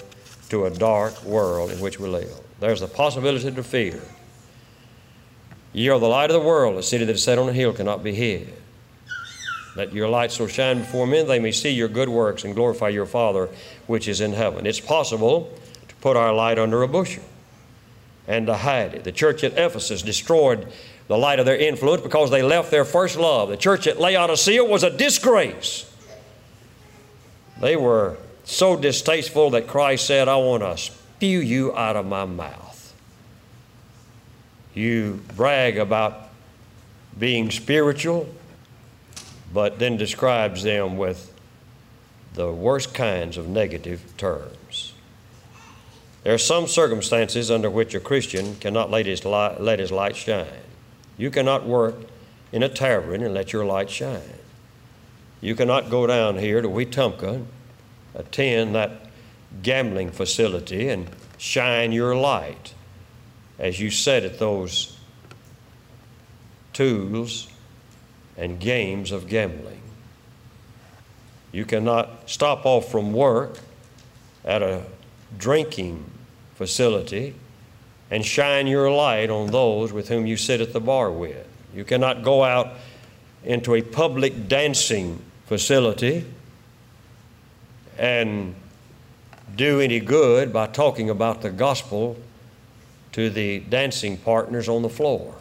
to 0.51 0.67
a 0.67 0.71
dark 0.71 1.25
world 1.25 1.71
in 1.71 1.81
which 1.81 1.99
we 1.99 2.07
live. 2.07 2.39
There's 2.61 2.83
a 2.83 2.89
possibility 2.89 3.51
to 3.51 3.63
fear. 3.63 4.03
Ye 5.75 5.89
are 5.89 5.99
the 5.99 6.09
light 6.09 6.31
of 6.31 6.41
the 6.41 6.49
world. 6.49 6.79
A 6.79 6.83
city 6.83 7.05
that 7.05 7.13
is 7.13 7.23
set 7.23 7.37
on 7.37 7.49
a 7.49 7.53
hill 7.53 7.73
cannot 7.75 8.03
be 8.03 8.15
hid. 8.15 8.55
Let 9.77 9.93
your 9.93 10.09
light 10.09 10.31
so 10.31 10.47
shine 10.47 10.79
before 10.79 11.07
men 11.07 11.27
they 11.27 11.41
may 11.41 11.51
see 11.51 11.71
your 11.71 11.89
good 11.89 12.09
works 12.09 12.45
and 12.45 12.55
glorify 12.55 12.91
your 12.91 13.07
Father 13.07 13.49
which 13.89 14.07
is 14.07 14.21
in 14.21 14.33
heaven. 14.33 14.67
It's 14.67 14.79
possible 14.79 15.53
to 15.89 15.95
put 15.97 16.17
our 16.17 16.33
light 16.33 16.61
under 16.61 16.83
a 16.83 16.89
bushel 16.89 17.25
and 18.29 18.47
to 18.47 18.55
hide 18.55 18.95
it. 18.95 19.05
The 19.05 19.13
church 19.13 19.43
at 19.43 19.59
Ephesus 19.59 20.03
destroyed 20.03 20.73
the 21.09 21.19
light 21.19 21.41
of 21.41 21.47
their 21.47 21.57
influence 21.57 22.03
because 22.03 22.31
they 22.31 22.43
left 22.43 22.71
their 22.71 22.85
first 22.85 23.17
love. 23.17 23.49
The 23.49 23.57
church 23.57 23.89
at 23.89 24.01
Laodicea 24.01 24.65
was 24.65 24.85
a 24.85 24.97
disgrace. 24.97 25.91
They 27.61 27.75
were 27.75 28.17
so 28.45 28.77
distasteful 28.77 29.51
that 29.51 29.67
Christ 29.67 30.07
said, 30.07 30.29
I 30.29 30.37
want 30.37 30.63
to 30.63 30.77
spew 30.79 31.41
you 31.41 31.77
out 31.77 31.97
of 31.97 32.07
my 32.07 32.25
mouth. 32.25 32.74
You 34.75 35.23
brag 35.37 35.79
about 35.79 36.29
being 37.19 37.51
spiritual, 37.51 38.29
but 39.53 39.79
then 39.79 39.97
describes 39.97 40.65
them 40.65 40.97
with 40.97 41.33
the 42.35 42.51
worst 42.51 42.93
kinds 42.93 43.37
of 43.37 43.49
negative 43.49 44.17
terms. 44.17 44.93
There 46.25 46.35
are 46.35 46.39
some 46.39 46.67
circumstances 46.67 47.51
under 47.51 47.71
which 47.71 47.95
a 47.95 48.01
Christian 48.01 48.57
cannot 48.57 48.91
let 48.91 49.07
his 49.07 49.25
light, 49.25 49.61
let 49.61 49.79
his 49.79 49.93
light 49.93 50.17
shine. 50.17 50.47
You 51.17 51.31
cannot 51.31 51.67
work 51.67 51.95
in 52.51 52.63
a 52.63 52.69
tavern 52.69 53.23
and 53.23 53.33
let 53.33 53.53
your 53.53 53.65
light 53.65 53.91
shine. 53.91 54.39
You 55.41 55.55
cannot 55.55 55.91
go 55.91 56.07
down 56.07 56.39
here 56.39 56.63
to 56.63 56.69
Wetumpka, 56.69 57.45
attend 58.15 58.75
that 58.75 59.07
gambling 59.63 60.11
facility, 60.11 60.89
and 60.89 61.09
shine 61.39 61.93
your 61.93 62.17
light 62.17 62.74
as 63.59 63.81
you 63.81 63.91
sit 63.91 64.25
at 64.25 64.39
those 64.39 64.99
tools 66.73 67.49
and 68.37 68.59
games 68.59 69.13
of 69.13 69.29
gambling. 69.29 69.81
You 71.53 71.65
cannot 71.65 72.29
stop 72.29 72.67
off 72.67 72.91
from 72.91 73.13
work 73.13 73.59
at 74.45 74.63
a 74.63 74.83
drinking 75.39 76.05
facility 76.57 77.35
and 78.11 78.25
shine 78.25 78.67
your 78.67 78.91
light 78.91 79.31
on 79.31 79.51
those 79.51 79.93
with 79.93 80.09
whom 80.09 80.27
you 80.27 80.37
sit 80.37 80.61
at 80.61 80.73
the 80.73 80.81
bar 80.81 81.11
with. 81.11 81.47
You 81.75 81.85
cannot 81.85 82.23
go 82.23 82.45
out 82.45 82.75
into 83.45 83.75
a 83.75 83.83
public 83.83 84.49
dancing 84.49 85.21
facility 85.47 86.25
and 87.99 88.55
do 89.55 89.81
any 89.81 90.01
good 90.01 90.53
by 90.53 90.67
talking 90.67 91.11
about 91.11 91.43
the 91.43 91.51
gospel 91.51 92.17
to 93.15 93.31
the 93.31 93.61
dancing 93.61 94.17
partners 94.17 94.69
on 94.69 94.83
the 94.83 94.89
floor. 94.89 95.37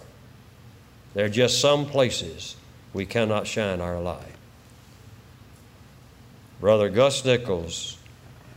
There 1.15 1.25
are 1.25 1.29
just 1.29 1.59
some 1.59 1.87
places 1.87 2.55
we 2.93 3.07
cannot 3.07 3.47
shine 3.47 3.81
our 3.81 3.99
light. 3.99 4.35
Brother 6.61 6.89
Gus 6.89 7.25
Nichols 7.25 7.97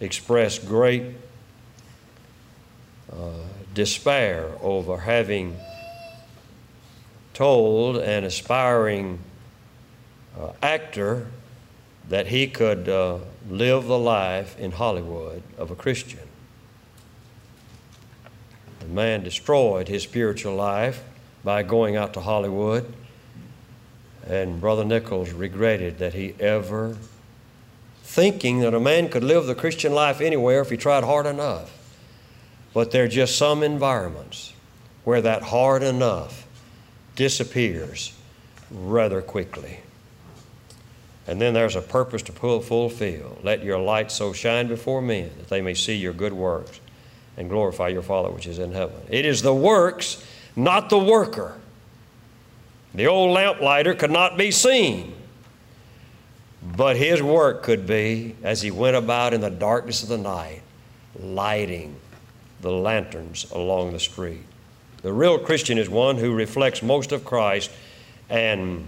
expressed 0.01 0.67
great 0.67 1.15
uh, 3.11 3.31
despair 3.73 4.51
over 4.61 4.99
having 4.99 5.57
told 7.33 7.97
an 7.97 8.25
aspiring 8.25 9.19
uh, 10.39 10.53
actor 10.63 11.29
that 12.11 12.27
he 12.27 12.47
could 12.47 12.87
uh, 12.87 13.21
live 13.49 13.87
the 13.87 13.99
life 13.99 14.59
in 14.59 14.73
Hollywood 14.73 15.43
of 15.57 15.71
a 15.71 15.75
Christian. 15.75 16.26
The 18.87 18.93
man 18.93 19.25
destroyed 19.25 19.89
his 19.89 20.05
spiritual 20.05 20.55
life 20.55 21.03
by 21.43 21.65
going 21.65 21.97
out 21.97 22.15
to 22.15 22.21
Hollywood, 22.21 22.93
and 24.25 24.61
Brother 24.61 24.85
Nichols 24.85 25.33
regretted 25.33 25.99
that 25.99 26.15
he 26.15 26.37
ever, 26.39 26.97
thinking 28.05 28.61
that 28.61 28.75
a 28.75 28.81
man 28.81 29.09
could 29.09 29.25
live 29.25 29.47
the 29.47 29.57
Christian 29.57 29.93
life 29.93 30.21
anywhere 30.21 30.61
if 30.61 30.71
he 30.71 30.77
tried 30.77 31.03
hard 31.03 31.27
enough. 31.27 31.73
But 32.73 32.93
there 32.93 33.05
are 33.05 33.09
just 33.09 33.37
some 33.37 33.65
environments 33.65 34.53
where 35.03 35.21
that 35.21 35.43
hard 35.43 35.83
enough 35.83 36.47
disappears 37.17 38.13
rather 38.71 39.21
quickly. 39.21 39.81
And 41.27 41.41
then 41.41 41.55
there's 41.55 41.75
a 41.75 41.83
purpose 41.83 42.23
to 42.23 42.33
fulfill. 42.33 43.39
Let 43.43 43.65
your 43.65 43.81
light 43.81 44.13
so 44.13 44.33
shine 44.33 44.69
before 44.69 45.03
men 45.03 45.33
that 45.39 45.49
they 45.49 45.61
may 45.61 45.75
see 45.75 45.97
your 45.97 46.13
good 46.13 46.33
works 46.33 46.79
and 47.37 47.51
glorify 47.51 47.89
your 47.89 48.03
Father 48.03 48.31
which 48.31 48.47
is 48.47 48.59
in 48.59 48.73
heaven. 48.73 49.01
It 49.09 49.25
is 49.25 49.43
the 49.43 49.55
works, 49.55 50.25
not 50.55 50.91
the 50.91 50.99
worker. 50.99 51.59
The 52.95 53.07
old 53.07 53.33
lamplighter 53.33 53.95
could 53.95 54.11
not 54.11 54.39
be 54.39 54.51
seen, 54.51 55.15
but 56.63 56.97
his 56.97 57.23
work 57.23 57.63
could 57.63 57.87
be 57.87 58.35
as 58.43 58.63
he 58.63 58.71
went 58.71 58.97
about 58.97 59.35
in 59.35 59.43
the 59.43 59.51
darkness 59.51 60.03
of 60.03 60.09
the 60.09 60.19
night, 60.19 60.63
lighting 61.21 61.97
the 62.63 62.73
lanterns 62.73 63.51
along 63.53 63.93
the 63.93 64.01
street. 64.01 64.45
The 65.03 65.13
real 65.13 65.39
Christian 65.39 65.77
is 65.77 65.91
one 65.91 66.17
who 66.17 66.35
reflects 66.35 66.83
most 66.83 67.13
of 67.13 67.25
Christ 67.25 67.71
and 68.31 68.87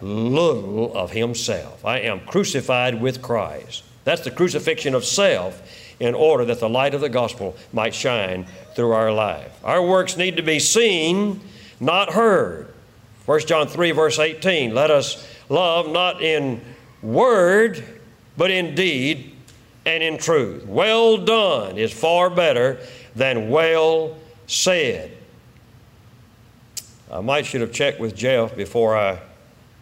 little 0.00 0.94
of 0.94 1.12
himself. 1.12 1.84
I 1.84 2.00
am 2.00 2.20
crucified 2.20 3.00
with 3.00 3.22
Christ. 3.22 3.84
That's 4.04 4.22
the 4.22 4.30
crucifixion 4.30 4.94
of 4.94 5.04
self 5.04 5.62
in 6.00 6.14
order 6.14 6.44
that 6.44 6.60
the 6.60 6.68
light 6.68 6.94
of 6.94 7.00
the 7.00 7.08
gospel 7.08 7.56
might 7.72 7.94
shine 7.94 8.46
through 8.74 8.92
our 8.92 9.12
life. 9.12 9.52
Our 9.64 9.82
works 9.82 10.16
need 10.16 10.36
to 10.36 10.42
be 10.42 10.58
seen, 10.58 11.40
not 11.80 12.12
heard. 12.12 12.72
1 13.24 13.40
John 13.40 13.66
3, 13.66 13.90
verse 13.92 14.18
18 14.18 14.74
let 14.74 14.90
us 14.90 15.26
love 15.48 15.90
not 15.90 16.22
in 16.22 16.60
word, 17.02 17.82
but 18.36 18.50
in 18.50 18.74
deed 18.74 19.32
and 19.84 20.02
in 20.02 20.18
truth. 20.18 20.66
Well 20.66 21.16
done 21.16 21.78
is 21.78 21.92
far 21.92 22.28
better 22.28 22.78
than 23.14 23.48
well 23.48 24.16
said. 24.46 25.12
I 27.10 27.20
might 27.20 27.46
should 27.46 27.60
have 27.60 27.72
checked 27.72 28.00
with 28.00 28.14
Jeff 28.14 28.56
before 28.56 28.96
I 28.96 29.20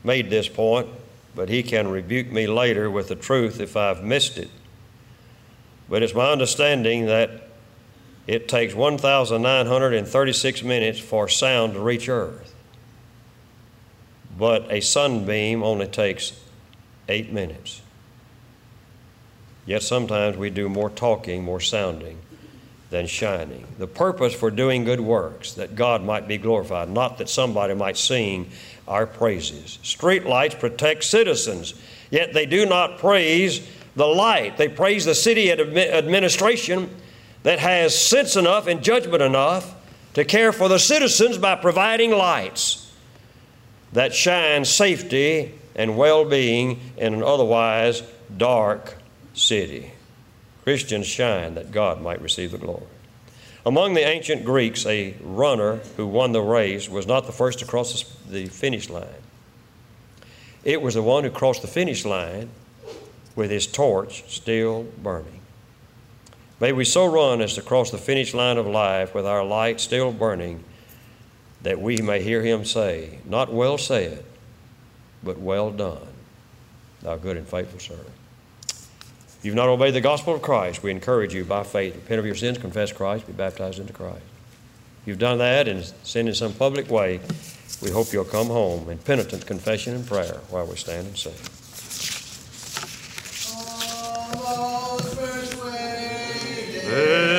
made 0.05 0.31
this 0.31 0.49
point, 0.49 0.89
but 1.35 1.49
he 1.49 1.63
can 1.63 1.89
rebuke 1.89 2.31
me 2.31 2.47
later 2.47 2.91
with 2.91 3.09
the 3.09 3.17
truth 3.17 3.61
if 3.61 3.77
I've 3.77 4.05
missed 4.05 4.39
it. 4.39 4.51
But 5.89 6.03
it's 6.03 6.15
my 6.15 6.31
understanding 6.31 7.07
that 7.07 7.49
it 8.27 8.49
takes 8.49 8.75
1,936 8.75 10.63
minutes 10.63 10.99
for 10.99 11.29
sound 11.29 11.75
to 11.75 11.81
reach 11.81 12.09
Earth. 12.09 12.55
But 14.37 14.71
a 14.73 14.81
sunbeam 14.81 15.63
only 15.63 15.87
takes 15.87 16.33
eight 17.09 17.33
minutes. 17.33 17.83
Yet 19.67 19.83
sometimes 19.83 20.37
we 20.37 20.51
do 20.51 20.69
more 20.69 20.91
talking, 20.91 21.45
more 21.45 21.61
sounding 21.61 22.19
than 22.91 23.07
shining. 23.07 23.67
The 23.79 23.87
purpose 23.87 24.35
for 24.35 24.51
doing 24.51 24.85
good 24.85 25.01
works, 25.01 25.53
that 25.55 25.75
God 25.75 26.03
might 26.03 26.29
be 26.29 26.39
glorified, 26.39 26.89
not 26.89 27.19
that 27.19 27.29
somebody 27.29 27.75
might 27.75 27.97
sing 27.97 28.51
our 28.87 29.07
praises. 29.07 29.79
Street 29.83 30.27
lights 30.27 30.55
protect 30.55 31.05
citizens, 31.05 31.75
yet 32.11 32.33
they 32.35 32.47
do 32.47 32.67
not 32.67 32.99
praise 32.99 33.67
the 33.97 34.07
light. 34.07 34.57
They 34.57 34.69
praise 34.69 35.05
the 35.05 35.15
city 35.15 35.51
administration 35.51 36.95
that 37.43 37.59
has 37.59 37.99
sense 37.99 38.37
enough 38.37 38.67
and 38.67 38.83
judgment 38.83 39.23
enough 39.23 39.75
to 40.15 40.25
care 40.25 40.53
for 40.53 40.69
the 40.69 40.79
citizens 40.79 41.39
by 41.39 41.57
providing 41.57 42.11
lights 42.11 42.93
that 43.93 44.15
shine 44.15 44.65
safety 44.65 45.53
and 45.75 45.97
well 45.97 46.25
being 46.25 46.81
in 46.97 47.15
an 47.15 47.23
otherwise 47.23 48.03
dark 48.37 48.97
city. 49.35 49.93
Christians 50.63 51.07
shine 51.07 51.55
that 51.55 51.71
God 51.71 52.01
might 52.01 52.23
receive 52.23 52.53
the 52.53 52.59
glory. 52.59 52.87
Among 53.67 53.95
the 53.95 54.07
ancient 54.07 54.45
Greeks, 54.45 54.85
a 54.87 55.15
runner 55.23 55.77
who 55.97 56.07
won 56.07 56.33
the 56.33 56.43
race 56.43 56.89
was 56.89 57.07
not 57.07 57.27
the 57.27 57.33
first 57.33 57.61
to 57.61 57.65
cross 57.65 58.05
the 58.29 58.47
finish 58.47 58.91
line. 58.91 59.07
It 60.65 60.81
was 60.81 60.95
the 60.95 61.03
one 61.03 61.25
who 61.25 61.31
crossed 61.31 61.63
the 61.63 61.69
finish 61.69 62.05
line 62.05 62.51
with 63.37 63.51
his 63.51 63.67
torch 63.67 64.25
still 64.29 64.85
burning. 65.03 65.41
May 66.61 66.73
we 66.73 66.85
so 66.85 67.07
run 67.07 67.41
as 67.41 67.55
to 67.55 67.63
cross 67.63 67.91
the 67.91 67.99
finish 67.99 68.33
line 68.33 68.57
of 68.57 68.67
life 68.67 69.15
with 69.15 69.27
our 69.27 69.45
light 69.45 69.81
still 69.81 70.13
burning 70.13 70.65
that 71.63 71.81
we 71.81 71.97
may 71.97 72.23
hear 72.23 72.43
him 72.43 72.65
say, 72.65 73.19
Not 73.25 73.53
well 73.53 73.77
said, 73.77 74.25
but 75.23 75.39
well 75.39 75.71
done, 75.71 76.07
thou 77.03 77.17
good 77.17 77.37
and 77.37 77.49
faithful 77.49 77.81
servant. 77.81 78.09
If 78.67 79.41
you've 79.43 79.55
not 79.55 79.69
obeyed 79.69 79.95
the 79.95 80.01
gospel 80.01 80.35
of 80.35 80.43
Christ, 80.43 80.83
we 80.83 80.91
encourage 80.91 81.35
you 81.35 81.45
by 81.45 81.65
faith, 81.65 81.95
repent 81.95 82.19
of 82.19 82.27
your 82.27 82.35
sins, 82.35 82.59
confess 82.59 82.93
Christ, 82.93 83.27
be 83.27 83.33
baptized 83.33 83.79
into 83.79 83.93
Christ. 83.93 84.23
If 85.03 85.09
you've 85.09 85.19
done 85.19 85.39
that 85.39 85.69
and 85.69 85.85
sinned 86.03 86.29
in 86.29 86.35
some 86.35 86.55
public 86.55 86.91
way, 86.91 87.21
we 87.83 87.91
hope 87.91 88.13
you'll 88.13 88.25
come 88.25 88.47
home 88.47 88.89
in 88.89 88.97
penitent 88.99 89.47
confession 89.47 89.95
and 89.95 90.07
prayer 90.07 90.41
while 90.49 90.67
we 90.67 90.77
stand 90.77 91.09
and 91.09 91.19
sing. 91.19 91.35
Come 96.95 97.34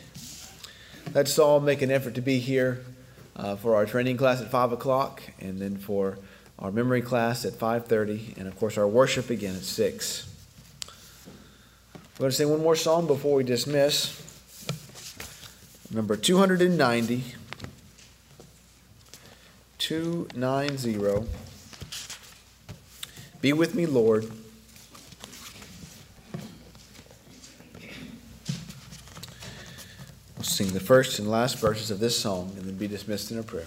Let's 1.13 1.39
all 1.39 1.61
make 1.61 1.83
an 1.83 1.91
effort 1.91 2.15
to 2.15 2.23
be 2.23 2.39
here 2.39 2.85
uh, 3.37 3.57
for 3.57 3.75
our 3.75 3.85
training 3.85 4.17
class 4.17 4.41
at 4.41 4.51
five 4.51 4.73
o'clock, 4.73 5.23
and 5.41 5.61
then 5.61 5.77
for 5.77 6.19
our 6.59 6.71
memory 6.73 7.03
class 7.03 7.45
at 7.45 7.55
five 7.55 7.87
thirty, 7.87 8.33
and 8.39 8.49
of 8.49 8.59
course 8.59 8.79
our 8.79 8.89
worship 8.89 9.29
again 9.29 9.55
at 9.55 9.65
six. 9.65 10.34
We're 12.15 12.25
going 12.25 12.31
to 12.31 12.37
sing 12.37 12.49
one 12.49 12.63
more 12.63 12.77
song 12.77 13.09
before 13.09 13.35
we 13.35 13.43
dismiss. 13.43 14.23
Number 15.91 16.17
two 16.17 16.39
hundred 16.39 16.63
and 16.63 16.79
ninety. 16.79 17.25
Two 19.79 20.29
nine 20.37 20.79
zero. 20.79 21.27
Be 23.41 23.53
with 23.53 23.75
me, 23.75 23.87
Lord. 23.87 24.31
We'll 30.37 30.45
sing 30.45 30.69
the 30.69 30.79
first 30.79 31.19
and 31.19 31.29
last 31.29 31.59
verses 31.59 31.91
of 31.91 31.99
this 31.99 32.17
song 32.17 32.53
and 32.57 32.65
then 32.65 32.77
be 32.77 32.87
dismissed 32.87 33.33
in 33.33 33.41
a 33.41 33.43
prayer. 33.43 33.67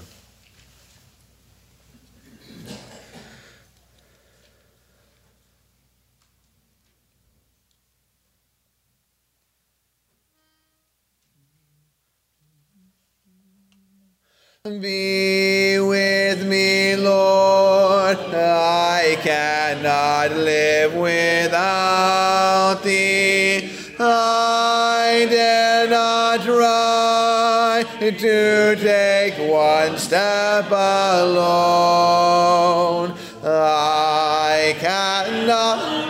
Be 14.65 15.79
with 15.79 16.45
me, 16.45 16.95
Lord. 16.97 18.17
I 18.17 19.17
cannot 19.21 20.31
live 20.31 20.93
without 20.93 22.81
thee. 22.83 23.69
I 23.97 25.25
dare 25.29 25.87
not 25.87 26.41
try 26.41 27.85
to 27.99 28.75
take 28.75 29.37
one 29.49 29.97
step 29.97 30.69
alone. 30.69 31.97
I 33.45 34.75
cannot 34.79 36.06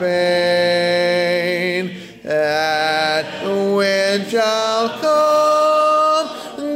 pain, 0.00 1.84
at 2.24 3.44
when 3.44 4.24
shall 4.30 4.88
come. 4.98 6.28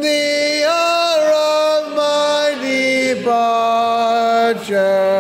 The 0.03 0.65
hour 0.69 1.33
of 1.33 1.83
my 1.97 2.47
departure 3.17 5.14